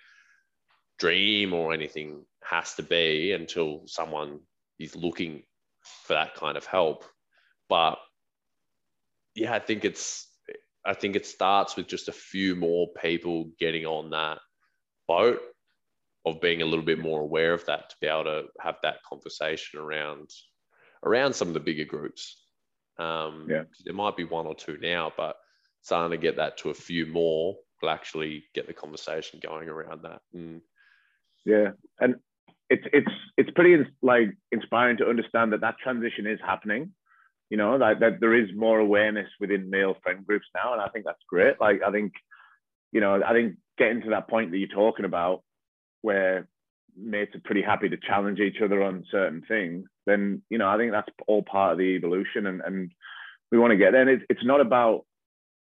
dream 0.99 1.53
or 1.53 1.73
anything 1.73 2.23
has 2.43 2.75
to 2.75 2.83
be 2.83 3.31
until 3.31 3.81
someone 3.87 4.39
is 4.77 4.95
looking 4.95 5.43
for 6.03 6.13
that 6.13 6.35
kind 6.35 6.57
of 6.57 6.65
help. 6.65 7.05
But 7.69 7.97
yeah, 9.35 9.53
I 9.53 9.59
think 9.59 9.85
it's 9.85 10.27
I 10.85 10.93
think 10.93 11.15
it 11.15 11.25
starts 11.25 11.75
with 11.75 11.87
just 11.87 12.09
a 12.09 12.13
few 12.13 12.55
more 12.55 12.87
people 13.01 13.49
getting 13.59 13.85
on 13.85 14.11
that 14.11 14.39
boat 15.07 15.41
of 16.25 16.41
being 16.41 16.61
a 16.61 16.65
little 16.65 16.85
bit 16.85 16.99
more 16.99 17.21
aware 17.21 17.53
of 17.53 17.65
that 17.65 17.89
to 17.89 17.95
be 18.01 18.07
able 18.07 18.23
to 18.25 18.43
have 18.59 18.75
that 18.83 19.03
conversation 19.07 19.79
around 19.79 20.29
around 21.03 21.33
some 21.33 21.47
of 21.47 21.53
the 21.53 21.59
bigger 21.59 21.85
groups. 21.85 22.41
Um, 22.97 23.47
yeah. 23.49 23.63
There 23.83 23.93
might 23.93 24.17
be 24.17 24.23
one 24.23 24.47
or 24.47 24.55
two 24.55 24.77
now, 24.81 25.11
but 25.15 25.35
starting 25.81 26.17
to 26.17 26.21
get 26.21 26.37
that 26.37 26.57
to 26.57 26.69
a 26.69 26.73
few 26.73 27.05
more 27.05 27.55
will 27.81 27.89
actually 27.89 28.45
get 28.53 28.67
the 28.67 28.73
conversation 28.73 29.39
going 29.43 29.69
around 29.69 30.01
that. 30.03 30.21
Mm. 30.35 30.61
Yeah, 31.45 31.71
and 31.99 32.15
it's 32.69 32.83
it's 32.93 33.11
it's 33.37 33.49
pretty 33.51 33.83
like 34.01 34.35
inspiring 34.51 34.97
to 34.97 35.07
understand 35.07 35.53
that 35.53 35.61
that 35.61 35.77
transition 35.83 36.27
is 36.27 36.39
happening. 36.45 36.91
You 37.49 37.57
know, 37.57 37.77
that, 37.77 37.99
that 37.99 38.19
there 38.19 38.33
is 38.33 38.49
more 38.55 38.79
awareness 38.79 39.29
within 39.39 39.69
male 39.69 39.95
friend 40.01 40.25
groups 40.25 40.47
now, 40.55 40.73
and 40.73 40.81
I 40.81 40.87
think 40.87 41.05
that's 41.05 41.21
great. 41.29 41.61
Like, 41.61 41.81
I 41.85 41.91
think, 41.91 42.13
you 42.91 43.01
know, 43.01 43.21
I 43.23 43.33
think 43.33 43.57
getting 43.77 44.01
to 44.01 44.09
that 44.09 44.27
point 44.27 44.49
that 44.49 44.57
you're 44.57 44.67
talking 44.67 45.05
about, 45.05 45.43
where 46.01 46.47
mates 46.97 47.35
are 47.35 47.41
pretty 47.45 47.61
happy 47.61 47.87
to 47.89 47.97
challenge 47.97 48.39
each 48.39 48.61
other 48.63 48.81
on 48.81 49.05
certain 49.11 49.43
things, 49.47 49.85
then 50.07 50.41
you 50.49 50.57
know, 50.57 50.67
I 50.67 50.77
think 50.77 50.91
that's 50.91 51.09
all 51.27 51.43
part 51.43 51.73
of 51.73 51.77
the 51.77 51.95
evolution, 51.95 52.47
and 52.47 52.61
and 52.61 52.91
we 53.51 53.59
want 53.59 53.71
to 53.71 53.77
get 53.77 53.91
there. 53.91 54.01
And 54.01 54.09
it's 54.09 54.23
it's 54.29 54.45
not 54.45 54.59
about 54.59 55.05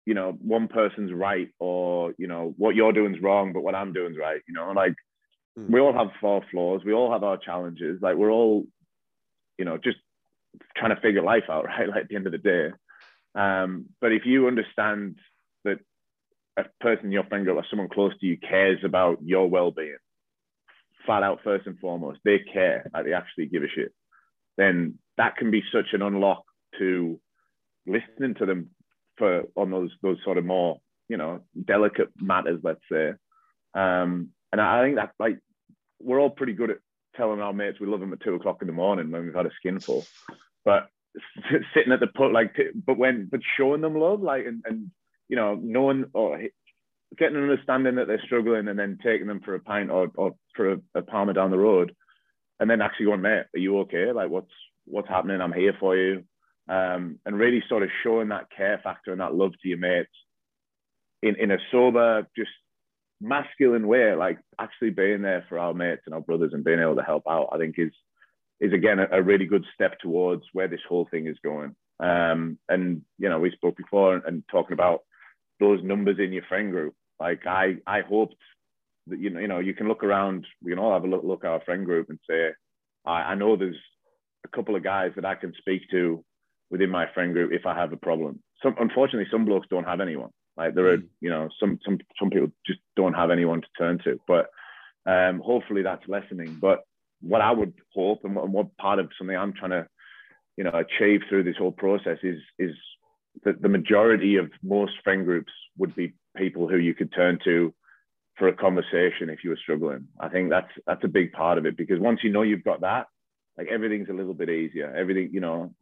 you 0.07 0.15
know 0.15 0.37
one 0.41 0.69
person's 0.69 1.13
right 1.13 1.49
or 1.59 2.15
you 2.19 2.29
know 2.29 2.55
what 2.57 2.77
you're 2.77 2.93
doing 2.93 3.17
is 3.17 3.23
wrong, 3.23 3.53
but 3.53 3.65
what 3.65 3.75
I'm 3.75 3.93
doing 3.93 4.13
is 4.13 4.19
right. 4.19 4.41
You 4.47 4.55
know, 4.55 4.71
like 4.71 4.95
mm. 5.59 5.71
we 5.71 5.81
all 5.81 5.93
have 5.93 6.09
our 6.23 6.43
flaws, 6.51 6.83
we 6.85 6.93
all 6.93 7.13
have 7.13 7.25
our 7.25 7.37
challenges. 7.37 8.01
Like 8.01 8.17
we're 8.17 8.31
all, 8.31 8.65
you 9.59 9.65
know, 9.65 9.79
just 9.79 9.99
trying 10.77 10.95
to 10.95 11.01
figure 11.01 11.23
life 11.23 11.45
out, 11.49 11.65
right? 11.67 11.89
Like 11.89 12.05
at 12.05 12.09
the 12.09 12.17
end 12.17 12.27
of 12.27 12.33
the 12.33 12.39
day. 12.39 12.71
Um, 13.35 13.87
but 14.01 14.13
if 14.13 14.23
you 14.27 14.47
understand 14.47 15.19
that 15.65 15.79
a 16.57 16.65
person 16.81 17.11
your 17.11 17.25
friend 17.25 17.49
or 17.49 17.65
someone 17.69 17.89
close 17.89 18.13
to 18.21 18.27
you 18.27 18.37
cares 18.39 18.79
about 18.85 19.19
your 19.25 19.49
well-being, 19.49 19.97
flat 21.05 21.23
out 21.23 21.41
first 21.43 21.67
and 21.67 21.79
foremost, 21.79 22.21
they 22.25 22.39
care, 22.39 22.89
like 22.95 23.05
they 23.05 23.13
actually 23.13 23.47
give 23.47 23.63
a 23.63 23.69
shit, 23.69 23.93
then 24.57 24.99
that 25.17 25.37
can 25.37 25.51
be 25.51 25.63
such 25.73 25.87
an 25.93 26.03
unlock 26.03 26.45
to 26.79 27.21
listening 27.87 28.35
to 28.35 28.47
them 28.47 28.71
for 29.17 29.45
on 29.57 29.71
those 29.71 29.91
those 30.03 30.19
sort 30.25 30.39
of 30.39 30.45
more 30.45 30.81
you 31.09 31.17
know 31.17 31.41
delicate 31.65 32.11
matters, 32.21 32.61
let's 32.63 32.81
say. 32.91 33.13
Um, 33.75 34.31
and 34.61 34.69
I 34.69 34.85
think 34.85 34.97
that 34.97 35.11
like 35.19 35.39
we're 36.01 36.21
all 36.21 36.31
pretty 36.31 36.53
good 36.53 36.71
at 36.71 36.79
telling 37.17 37.41
our 37.41 37.53
mates 37.53 37.81
we 37.81 37.87
love 37.87 38.01
them 38.01 38.13
at 38.13 38.21
two 38.21 38.35
o'clock 38.35 38.59
in 38.61 38.69
the 38.69 38.73
morning 38.73 39.11
when 39.11 39.25
we've 39.25 39.35
had 39.35 39.47
a 39.47 39.51
skinful, 39.57 40.07
but 40.65 40.89
sitting 41.75 41.93
at 41.93 41.99
the 41.99 42.07
put 42.07 42.33
like 42.33 42.57
but 42.87 42.97
when 42.97 43.29
but 43.31 43.41
showing 43.57 43.81
them 43.81 43.99
love 43.99 44.21
like 44.21 44.47
and, 44.47 44.63
and 44.65 44.91
you 45.29 45.37
know 45.37 45.59
knowing 45.61 46.05
or 46.13 46.41
getting 47.19 47.37
an 47.37 47.43
understanding 47.43 47.97
that 47.97 48.07
they're 48.07 48.23
struggling 48.25 48.69
and 48.69 48.79
then 48.79 48.99
taking 49.03 49.27
them 49.27 49.41
for 49.45 49.55
a 49.55 49.61
pint 49.61 49.91
or, 49.91 50.11
or 50.15 50.35
for 50.55 50.73
a, 50.73 50.81
a 50.95 51.03
parma 51.03 51.33
down 51.33 51.51
the 51.51 51.59
road 51.59 51.95
and 52.61 52.71
then 52.71 52.81
actually 52.81 53.07
going 53.07 53.21
mate 53.21 53.47
are 53.55 53.59
you 53.59 53.79
okay? 53.81 54.13
Like 54.13 54.31
what's 54.31 54.53
what's 54.85 55.09
happening? 55.09 55.41
I'm 55.41 55.53
here 55.53 55.75
for 55.81 55.97
you. 55.97 56.23
Um, 56.69 57.19
and 57.27 57.37
really 57.37 57.63
sort 57.69 57.83
of 57.83 57.91
showing 58.05 58.29
that 58.29 58.47
care 58.57 58.81
factor 58.83 59.13
and 59.13 59.21
that 59.21 59.35
love 59.35 59.53
to 59.63 59.69
your 59.69 59.79
mates 59.79 60.09
in, 61.23 61.37
in 61.37 61.51
a 61.51 61.59
sober, 61.71 62.27
just 62.37 62.51
masculine 63.25 63.89
way, 63.89 64.15
like 64.15 64.39
actually 64.61 64.91
being 64.91 65.23
there 65.23 65.45
for 65.49 65.59
our 65.59 65.75
mates 65.75 66.03
and 66.07 66.15
our 66.15 66.21
brothers 66.21 66.53
and 66.53 66.65
being 66.65 66.81
able 66.81 66.97
to 66.97 67.03
help 67.03 67.25
out, 67.29 67.49
I 67.53 67.59
think 67.59 67.77
is 67.79 67.93
is 68.61 68.73
again 68.73 68.99
a, 68.99 69.07
a 69.11 69.23
really 69.23 69.47
good 69.47 69.65
step 69.75 69.99
towards 69.99 70.43
where 70.53 70.69
this 70.69 70.81
whole 70.89 71.09
thing 71.11 71.27
is 71.27 71.37
going. 71.43 71.75
Um, 72.01 72.59
and 72.69 73.03
you 73.19 73.29
know, 73.29 73.41
we 73.41 73.51
spoke 73.53 73.77
before 73.77 74.15
and, 74.15 74.25
and 74.25 74.45
talking 74.51 74.75
about 74.75 75.01
those 75.61 75.83
numbers 75.83 76.19
in 76.19 76.33
your 76.33 76.45
friend 76.45 76.71
group. 76.71 76.95
Like 77.19 77.47
I 77.47 77.77
I 77.87 78.01
hoped 78.03 78.37
that 79.09 79.19
you 79.19 79.31
know, 79.31 79.41
you 79.41 79.49
know, 79.49 79.59
you 79.61 79.75
can 79.75 79.89
look 79.89 80.05
around, 80.05 80.47
we 80.63 80.71
can 80.71 80.79
all 80.79 80.93
have 80.93 81.05
a 81.05 81.09
look 81.09 81.25
look 81.25 81.45
at 81.45 81.51
our 81.51 81.61
friend 81.63 81.85
group 81.85 82.11
and 82.11 82.19
say, 82.29 82.51
I, 83.05 83.33
I 83.33 83.35
know 83.35 83.57
there's 83.57 83.81
a 84.45 84.49
couple 84.49 84.77
of 84.77 84.85
guys 84.85 85.13
that 85.17 85.25
I 85.25 85.35
can 85.35 85.53
speak 85.59 85.83
to 85.91 86.25
within 86.71 86.91
my 86.91 87.07
friend 87.15 87.33
group 87.33 87.53
if 87.53 87.67
I 87.67 87.75
have 87.75 87.93
a 87.93 87.97
problem. 87.97 88.41
Some 88.63 88.75
unfortunately, 88.79 89.29
some 89.31 89.45
blokes 89.45 89.67
don't 89.71 89.85
have 89.85 90.01
anyone. 90.01 90.31
Like 90.57 90.75
there 90.75 90.93
are, 90.93 90.99
mm. 90.99 91.09
you 91.21 91.31
know, 91.31 91.49
some 91.59 91.79
some 91.85 91.99
some 92.19 92.31
people 92.31 92.49
just 92.67 92.81
don't 92.97 93.15
have 93.15 93.31
anyone 93.31 93.61
to 93.61 93.69
turn 93.79 93.99
to. 94.05 94.21
But 94.27 94.51
um, 95.07 95.41
hopefully 95.41 95.83
that's 95.83 96.09
lessening. 96.09 96.59
But 96.61 96.81
what 97.21 97.41
I 97.41 97.53
would 97.53 97.75
hope 97.95 98.25
and 98.25 98.35
what, 98.35 98.45
and 98.45 98.53
what 98.53 98.77
part 98.77 98.99
of 98.99 99.11
something 99.19 99.37
I'm 99.37 99.53
trying 99.53 99.71
to, 99.71 99.87
you 100.57 100.65
know, 100.65 100.73
achieve 100.73 101.23
through 101.29 101.45
this 101.45 101.57
whole 101.57 101.73
process 101.73 102.19
is 102.23 102.39
is 102.59 102.75
that 103.45 103.61
the 103.61 103.69
majority 103.69 104.37
of 104.37 104.51
most 104.63 104.93
friend 105.03 105.25
groups 105.25 105.53
would 105.77 105.95
be 105.97 106.15
people 106.37 106.69
who 106.69 106.77
you 106.77 106.95
could 106.95 107.13
turn 107.13 107.39
to 107.45 107.75
for 108.37 108.49
a 108.49 108.53
conversation 108.53 109.31
if 109.31 109.45
you 109.45 109.51
were 109.51 109.59
struggling. 109.61 110.09
I 110.21 110.29
think 110.29 110.51
that's 110.51 110.71
that's 110.87 111.05
a 111.05 111.09
big 111.09 111.33
part 111.33 111.59
of 111.59 111.67
it 111.67 111.77
because 111.77 112.01
once 112.01 112.21
you 112.23 112.31
know 112.31 112.43
you've 112.43 112.65
got 112.65 112.81
that, 112.83 113.07
like 113.57 113.69
everything's 113.69 114.09
a 114.09 114.15
little 114.15 114.35
bit 114.35 114.51
easier. 114.51 114.95
Everything, 114.95 115.31
you 115.33 115.41
know, 115.41 115.73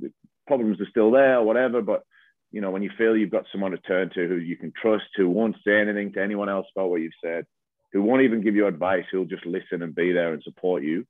problems 0.46 0.80
are 0.80 0.90
still 0.90 1.10
there 1.10 1.38
or 1.38 1.44
whatever, 1.44 1.82
but 1.82 2.04
you 2.52 2.60
know, 2.60 2.70
when 2.70 2.82
you 2.82 2.90
feel 2.96 3.16
you've 3.16 3.30
got 3.30 3.46
someone 3.50 3.72
to 3.72 3.78
turn 3.78 4.10
to 4.10 4.28
who 4.28 4.36
you 4.36 4.56
can 4.56 4.72
trust, 4.80 5.06
who 5.16 5.28
won't 5.28 5.56
say 5.66 5.80
anything 5.80 6.12
to 6.12 6.22
anyone 6.22 6.48
else 6.48 6.66
about 6.76 6.90
what 6.90 7.00
you've 7.00 7.12
said, 7.24 7.46
who 7.92 8.02
won't 8.02 8.22
even 8.22 8.42
give 8.42 8.54
you 8.54 8.66
advice, 8.66 9.04
who'll 9.10 9.24
just 9.24 9.46
listen 9.46 9.82
and 9.82 9.94
be 9.94 10.12
there 10.12 10.32
and 10.32 10.42
support 10.42 10.82
you. 10.82 11.06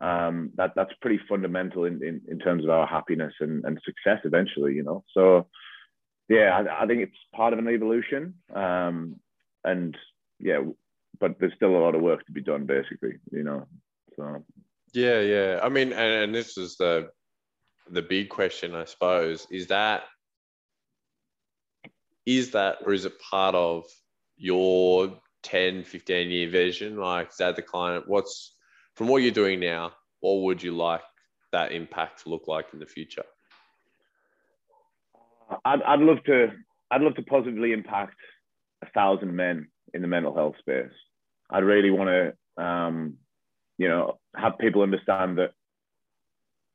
Um, 0.00 0.50
that 0.56 0.72
that's 0.76 0.92
pretty 1.00 1.20
fundamental 1.28 1.84
in, 1.84 2.02
in, 2.02 2.22
in 2.28 2.38
terms 2.38 2.64
of 2.64 2.70
our 2.70 2.86
happiness 2.86 3.34
and, 3.40 3.64
and 3.64 3.80
success 3.84 4.20
eventually, 4.24 4.74
you 4.74 4.82
know. 4.82 5.04
So 5.12 5.48
yeah, 6.28 6.56
I, 6.56 6.84
I 6.84 6.86
think 6.86 7.02
it's 7.02 7.16
part 7.34 7.52
of 7.52 7.58
an 7.58 7.68
evolution. 7.68 8.34
Um, 8.54 9.16
and 9.64 9.96
yeah, 10.38 10.60
but 11.18 11.38
there's 11.38 11.54
still 11.56 11.76
a 11.76 11.84
lot 11.84 11.94
of 11.94 12.00
work 12.00 12.24
to 12.26 12.32
be 12.32 12.40
done 12.40 12.64
basically, 12.64 13.18
you 13.30 13.42
know. 13.42 13.66
So 14.16 14.44
yeah, 14.94 15.20
yeah. 15.20 15.60
I 15.62 15.68
mean, 15.68 15.92
and, 15.92 16.24
and 16.24 16.34
this 16.34 16.56
is 16.56 16.76
the 16.76 17.10
the 17.90 18.02
big 18.02 18.28
question, 18.28 18.74
I 18.74 18.84
suppose, 18.84 19.46
is 19.50 19.66
that 19.68 20.04
is 22.28 22.50
that 22.50 22.76
or 22.84 22.92
is 22.92 23.06
it 23.06 23.18
part 23.18 23.54
of 23.54 23.84
your 24.36 25.18
10, 25.44 25.82
15 25.84 26.30
year 26.30 26.50
vision? 26.50 26.98
Like, 26.98 27.30
is 27.30 27.36
that 27.38 27.56
the 27.56 27.62
client? 27.62 28.04
What's 28.06 28.54
from 28.94 29.08
what 29.08 29.22
you're 29.22 29.32
doing 29.32 29.60
now, 29.60 29.92
what 30.20 30.42
would 30.42 30.62
you 30.62 30.72
like 30.72 31.00
that 31.52 31.72
impact 31.72 32.24
to 32.24 32.28
look 32.28 32.46
like 32.46 32.66
in 32.74 32.80
the 32.80 32.86
future? 32.86 33.24
I'd, 35.64 35.80
I'd 35.82 36.00
love 36.00 36.22
to 36.26 36.48
I'd 36.90 37.00
love 37.00 37.14
to 37.14 37.22
positively 37.22 37.72
impact 37.72 38.16
a 38.82 38.90
thousand 38.90 39.34
men 39.34 39.68
in 39.94 40.02
the 40.02 40.08
mental 40.08 40.34
health 40.34 40.56
space. 40.58 40.92
I'd 41.50 41.64
really 41.64 41.90
want 41.90 42.08
to, 42.08 42.62
um, 42.62 43.14
you 43.78 43.88
know, 43.88 44.18
have 44.36 44.58
people 44.58 44.82
understand 44.82 45.38
that 45.38 45.52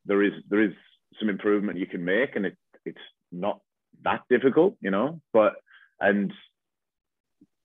there 0.06 0.24
is 0.24 0.34
there 0.50 0.64
is 0.64 0.74
some 1.20 1.30
improvement 1.30 1.78
you 1.78 1.86
can 1.86 2.04
make, 2.04 2.36
and 2.36 2.48
it, 2.48 2.58
it's 2.86 2.98
not 3.32 3.60
that 4.04 4.22
difficult, 4.30 4.76
you 4.82 4.92
know. 4.92 5.22
But 5.32 5.54
and 6.00 6.32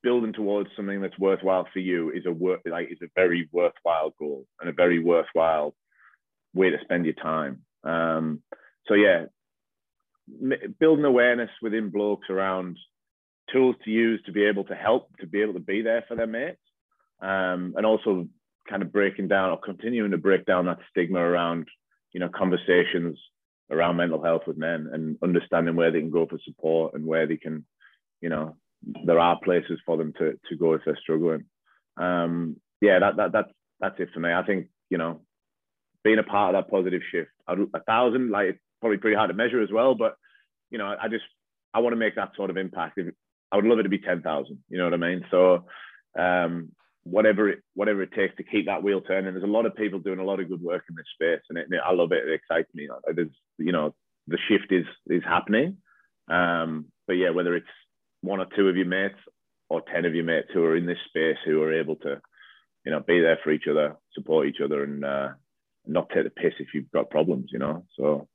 building 0.03 0.33
towards 0.33 0.70
something 0.77 1.01
that's 1.01 1.18
worthwhile 1.18 1.66
for 1.72 1.81
you 1.81 2.11
is 2.11 2.24
a 2.27 2.33
work 2.33 2.61
like 2.66 2.88
is 2.90 2.98
a 3.03 3.11
very 3.14 3.48
worthwhile 3.53 4.14
goal 4.18 4.46
and 4.61 4.70
a 4.70 4.72
very 4.72 4.98
worthwhile 4.98 5.74
way 6.55 6.70
to 6.70 6.79
spend 6.83 7.05
your 7.05 7.14
time. 7.14 7.62
Um, 7.85 8.42
so 8.87 8.94
yeah, 8.94 9.27
building 10.79 11.05
awareness 11.05 11.51
within 11.62 11.90
blokes 11.90 12.29
around 12.31 12.79
tools 13.53 13.77
to 13.85 13.90
use 13.90 14.20
to 14.27 14.33
be 14.33 14.44
able 14.44 14.64
to 14.64 14.74
help 14.74 15.09
to 15.20 15.27
be 15.27 15.42
able 15.42 15.55
to 15.55 15.61
be 15.61 15.83
there 15.83 16.05
for 16.07 16.14
their 16.14 16.27
mates, 16.27 16.61
um, 17.20 17.74
and 17.77 17.85
also 17.85 18.29
kind 18.68 18.83
of 18.83 18.92
breaking 18.92 19.29
down 19.29 19.51
or 19.51 19.59
continuing 19.59 20.11
to 20.11 20.18
break 20.18 20.44
down 20.44 20.66
that 20.66 20.79
stigma 20.90 21.18
around 21.18 21.66
you 22.12 22.20
know 22.20 22.29
conversations 22.29 23.18
around 23.71 23.97
mental 23.97 24.23
health 24.23 24.43
with 24.47 24.57
men 24.57 24.89
and 24.93 25.17
understanding 25.23 25.77
where 25.77 25.91
they 25.91 26.01
can 26.01 26.11
go 26.11 26.27
for 26.27 26.39
support 26.45 26.95
and 26.95 27.05
where 27.05 27.27
they 27.27 27.37
can, 27.37 27.65
you 28.21 28.29
know, 28.29 28.57
there 29.05 29.19
are 29.19 29.39
places 29.43 29.79
for 29.85 29.97
them 29.97 30.13
to 30.19 30.39
to 30.49 30.57
go 30.57 30.75
if 30.75 30.83
they're 30.85 30.99
struggling. 31.01 31.45
Um, 31.97 32.57
yeah, 32.81 32.99
that 33.01 33.17
that 33.17 33.33
that's 33.33 33.51
that's 33.81 34.01
it 34.01 34.09
for 34.15 34.21
me. 34.21 34.33
I 34.33 34.45
think 34.45 34.69
you 34.91 34.99
know, 34.99 35.21
being 36.05 36.19
a 36.19 36.23
part 36.23 36.55
of 36.55 36.65
that 36.65 36.71
positive 36.71 37.03
shift, 37.11 37.31
a 37.49 37.81
thousand 37.87 38.31
like 38.31 38.51
it's 38.51 38.59
probably 38.81 38.99
pretty 38.99 39.17
hard 39.17 39.31
to 39.31 39.35
measure 39.35 39.63
as 39.63 39.71
well, 39.73 39.95
but 39.95 40.17
you 40.71 40.79
know, 40.79 40.95
I 41.01 41.09
just 41.09 41.25
I 41.75 41.81
want 41.81 41.93
to 41.93 41.99
make 41.99 42.17
that 42.17 42.33
sort 42.37 42.51
of 42.51 42.57
impact. 42.57 42.99
If, 42.99 43.15
I 43.51 43.57
would 43.57 43.65
love 43.65 43.79
it 43.79 43.85
to 43.85 43.89
be 43.89 43.99
ten 43.99 44.23
thousand. 44.23 44.59
You 44.69 44.79
know 44.79 44.85
what 44.85 44.95
I 44.95 44.97
mean? 44.97 45.25
So 45.31 45.65
um, 46.19 46.73
whatever 47.11 47.49
it 47.49 47.61
whatever 47.75 48.03
it 48.03 48.12
takes 48.12 48.37
to 48.37 48.44
keep 48.44 48.66
that 48.66 48.83
wheel 48.83 49.01
turning. 49.01 49.33
There's 49.33 49.44
a 49.44 49.47
lot 49.47 49.66
of 49.66 49.75
people 49.75 49.99
doing 49.99 50.18
a 50.18 50.25
lot 50.25 50.40
of 50.40 50.49
good 50.49 50.62
work 50.62 50.85
in 50.88 50.97
this 50.97 51.07
space, 51.14 51.42
and 51.49 51.59
it, 51.59 51.68
I 51.85 51.92
love 51.92 52.12
it. 52.12 52.29
It 52.29 52.33
excites 52.33 52.73
me. 52.75 52.88
There's 53.14 53.29
you 53.59 53.73
know 53.73 53.94
the 54.27 54.38
shift 54.49 54.73
is 54.73 54.87
is 55.09 55.23
happening, 55.25 55.79
um, 56.29 56.87
but 57.07 57.14
yeah, 57.14 57.31
whether 57.31 57.55
it's 57.55 57.66
one 58.21 58.40
or 58.40 58.47
two 58.57 58.68
of 58.68 58.77
your 58.77 58.87
mates 58.87 59.18
or 59.68 59.83
10 59.92 60.05
of 60.05 60.14
your 60.14 60.25
mates 60.25 60.49
who 60.53 60.64
are 60.64 60.77
in 60.77 60.87
this 60.87 60.99
space 61.09 61.37
who 61.44 61.62
are 61.62 61.73
able 61.73 61.97
to, 61.97 62.21
you 62.85 62.92
know, 62.92 63.01
be 63.01 63.21
there 63.21 63.38
for 63.42 63.51
each 63.51 63.66
other, 63.71 63.97
support 64.12 64.47
each 64.47 64.61
other, 64.64 64.83
and 64.83 65.05
uh, 65.05 65.29
not 65.87 66.09
take 66.11 66.25
the 66.25 66.31
piss 66.31 66.55
if 66.59 66.68
you've 66.75 66.90
got 66.90 67.11
problems, 67.11 67.51
you 67.53 67.59
know. 67.59 67.85
So, 67.99 68.29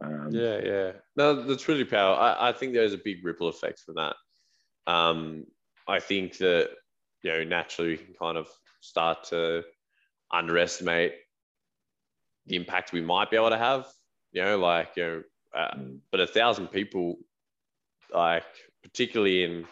um, 0.00 0.28
yeah, 0.30 0.60
yeah. 0.64 0.92
No, 1.16 1.42
that's 1.42 1.68
really 1.68 1.84
powerful. 1.84 2.22
I, 2.22 2.48
I 2.48 2.52
think 2.52 2.72
there's 2.72 2.94
a 2.94 3.00
big 3.04 3.24
ripple 3.24 3.48
effect 3.48 3.80
from 3.80 3.96
that. 3.96 4.16
Um, 4.86 5.44
I 5.86 6.00
think 6.00 6.38
that, 6.38 6.70
you 7.22 7.30
know, 7.30 7.44
naturally 7.44 7.90
we 7.90 7.96
can 7.98 8.14
kind 8.14 8.36
of 8.36 8.48
start 8.80 9.24
to 9.24 9.62
underestimate 10.32 11.14
the 12.46 12.56
impact 12.56 12.92
we 12.92 13.00
might 13.00 13.30
be 13.30 13.36
able 13.36 13.50
to 13.50 13.58
have, 13.58 13.86
you 14.32 14.42
know, 14.42 14.58
like, 14.58 14.90
you 14.96 15.02
know, 15.02 15.22
uh, 15.54 15.74
mm. 15.76 15.98
but 16.10 16.20
a 16.20 16.26
thousand 16.26 16.68
people, 16.68 17.16
like, 18.12 18.44
particularly 18.82 19.44
in 19.44 19.64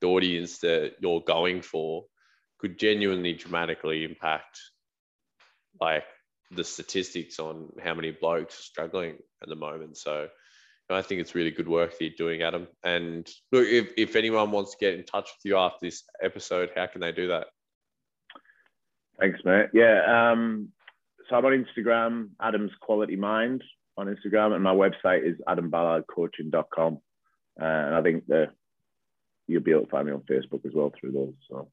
the 0.00 0.06
audience 0.06 0.58
that 0.58 0.94
you're 1.00 1.20
going 1.20 1.60
for, 1.60 2.04
could 2.58 2.78
genuinely 2.78 3.34
dramatically 3.34 4.04
impact, 4.04 4.58
like, 5.80 6.04
the 6.50 6.64
statistics 6.64 7.38
on 7.38 7.70
how 7.82 7.92
many 7.92 8.10
blokes 8.10 8.58
are 8.58 8.62
struggling 8.62 9.16
at 9.42 9.48
the 9.48 9.54
moment. 9.54 9.98
So 9.98 10.28
I 10.90 11.02
think 11.02 11.20
it's 11.20 11.34
really 11.34 11.50
good 11.50 11.68
work 11.68 11.90
that 11.90 12.04
you're 12.04 12.14
doing, 12.16 12.42
Adam. 12.42 12.66
And 12.82 13.28
look, 13.52 13.66
if, 13.66 13.92
if 13.96 14.16
anyone 14.16 14.50
wants 14.50 14.72
to 14.72 14.78
get 14.78 14.94
in 14.94 15.04
touch 15.04 15.24
with 15.24 15.44
you 15.44 15.56
after 15.56 15.78
this 15.82 16.04
episode, 16.22 16.70
how 16.74 16.86
can 16.86 17.00
they 17.00 17.12
do 17.12 17.28
that? 17.28 17.48
Thanks, 19.20 19.40
mate. 19.44 19.66
Yeah. 19.74 20.30
Um, 20.32 20.68
so 21.28 21.36
I'm 21.36 21.44
on 21.44 21.66
Instagram, 21.66 22.30
Adam's 22.40 22.72
Quality 22.80 23.16
Mind 23.16 23.62
on 23.96 24.06
Instagram, 24.06 24.54
and 24.54 24.62
my 24.62 24.72
website 24.72 25.28
is 25.28 25.36
adamballardcoaching.com. 25.46 26.98
Uh, 27.60 27.64
and 27.64 27.94
I 27.94 28.02
think 28.02 28.26
that 28.28 28.52
you'll 29.46 29.62
be 29.62 29.72
able 29.72 29.84
to 29.84 29.90
find 29.90 30.06
me 30.06 30.12
on 30.12 30.20
Facebook 30.20 30.64
as 30.64 30.72
well 30.72 30.92
through 30.98 31.12
those. 31.12 31.34
So, 31.50 31.70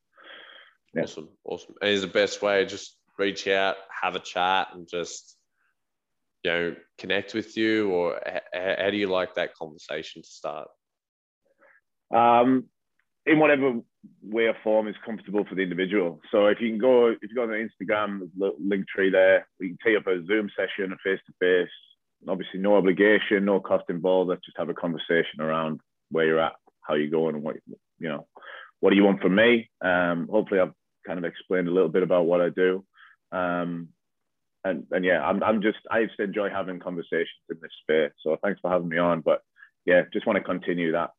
yeah. 0.94 1.04
awesome, 1.04 1.30
awesome. 1.44 1.76
And 1.82 1.92
is 1.92 2.02
the 2.02 2.08
best 2.08 2.42
way 2.42 2.66
just 2.66 2.98
reach 3.18 3.48
out, 3.48 3.76
have 4.02 4.16
a 4.16 4.20
chat, 4.20 4.70
and 4.74 4.88
just 4.88 5.35
you 6.46 6.52
know 6.52 6.76
connect 6.98 7.34
with 7.34 7.58
you, 7.58 7.90
or 7.92 8.22
h- 8.26 8.78
how 8.80 8.90
do 8.90 8.98
you 8.98 9.08
like 9.08 9.36
that 9.36 9.56
conversation 9.56 10.22
to 10.22 10.28
start? 10.28 10.68
Um, 12.14 12.66
in 13.26 13.40
whatever 13.40 13.80
way 14.22 14.44
or 14.46 14.56
form 14.64 14.88
is 14.88 14.96
comfortable 15.04 15.44
for 15.50 15.56
the 15.56 15.64
individual. 15.64 16.22
So 16.32 16.46
if 16.46 16.62
you 16.62 16.70
can 16.70 16.78
go, 16.78 17.08
if 17.08 17.18
you 17.24 17.36
go 17.36 17.44
on 17.44 17.50
Instagram, 17.50 18.30
Linktree 18.40 19.12
there, 19.12 19.48
we 19.60 19.70
can 19.70 19.78
tee 19.84 19.98
up 19.98 20.06
a 20.08 20.24
Zoom 20.28 20.50
session, 20.56 20.94
a 20.94 20.98
face 21.04 21.20
to 21.26 21.34
face. 21.40 21.70
Obviously, 22.28 22.60
no 22.60 22.76
obligation, 22.76 23.46
no 23.46 23.60
cost 23.60 23.86
involved. 23.90 24.30
Let's 24.30 24.46
just 24.46 24.58
have 24.58 24.70
a 24.70 24.74
conversation 24.74 25.42
around 25.42 25.80
where 26.12 26.26
you're 26.26 26.40
at, 26.40 26.54
how 26.82 26.94
you're 26.94 27.10
going, 27.10 27.36
and 27.36 27.44
what 27.44 27.56
you 28.00 28.10
know, 28.10 28.28
what 28.80 28.92
do 28.92 28.96
you 28.96 29.04
want 29.04 29.22
from 29.22 29.36
me? 29.36 29.70
Um, 29.82 30.28
hopefully, 30.32 30.60
I've 30.60 30.74
kind 31.08 31.18
of 31.18 31.26
explained 31.26 31.68
a 31.68 31.72
little 31.72 31.90
bit 31.90 32.04
about 32.04 32.26
what 32.26 32.42
I 32.42 32.50
do. 32.50 32.86
Um, 33.32 33.90
and, 34.66 34.86
and 34.92 35.06
yeah, 35.06 35.22
I'm, 35.24 35.42
I'm 35.44 35.62
just, 35.62 35.78
I 35.90 36.04
just 36.04 36.20
enjoy 36.20 36.50
having 36.50 36.80
conversations 36.80 37.46
in 37.50 37.58
this 37.62 37.72
space. 37.82 38.12
So 38.22 38.38
thanks 38.44 38.60
for 38.62 38.70
having 38.70 38.90
me 38.90 38.98
on. 38.98 39.22
But 39.22 39.42
yeah, 39.86 40.02
just 40.12 40.26
want 40.26 40.38
to 40.38 40.44
continue 40.44 40.92
that. 40.94 41.12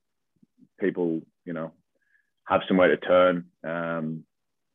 People, 0.78 1.22
you 1.44 1.52
know, 1.52 1.72
have 2.48 2.60
somewhere 2.68 2.88
to 2.88 2.96
turn. 2.96 3.46
Um, 3.64 4.24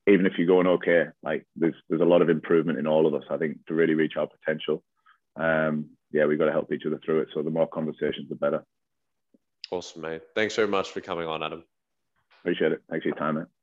even 0.07 0.25
if 0.25 0.33
you're 0.37 0.47
going 0.47 0.67
okay, 0.67 1.05
like 1.21 1.45
there's 1.55 1.75
there's 1.89 2.01
a 2.01 2.05
lot 2.05 2.21
of 2.21 2.29
improvement 2.29 2.79
in 2.79 2.87
all 2.87 3.05
of 3.05 3.13
us. 3.13 3.23
I 3.29 3.37
think 3.37 3.57
to 3.67 3.73
really 3.73 3.93
reach 3.93 4.13
our 4.17 4.27
potential. 4.27 4.83
Um, 5.35 5.91
yeah, 6.11 6.25
we've 6.25 6.39
got 6.39 6.45
to 6.45 6.51
help 6.51 6.71
each 6.73 6.85
other 6.87 6.99
through 7.05 7.21
it. 7.21 7.27
So 7.33 7.43
the 7.43 7.49
more 7.49 7.67
conversations, 7.67 8.29
the 8.29 8.35
better. 8.35 8.63
Awesome, 9.69 10.01
mate. 10.01 10.23
Thanks 10.35 10.55
very 10.55 10.67
much 10.67 10.89
for 10.89 11.01
coming 11.01 11.27
on, 11.27 11.43
Adam. 11.43 11.63
Appreciate 12.41 12.71
it. 12.71 12.81
Thanks 12.89 13.03
for 13.03 13.09
your 13.09 13.17
time, 13.17 13.35
mate. 13.35 13.60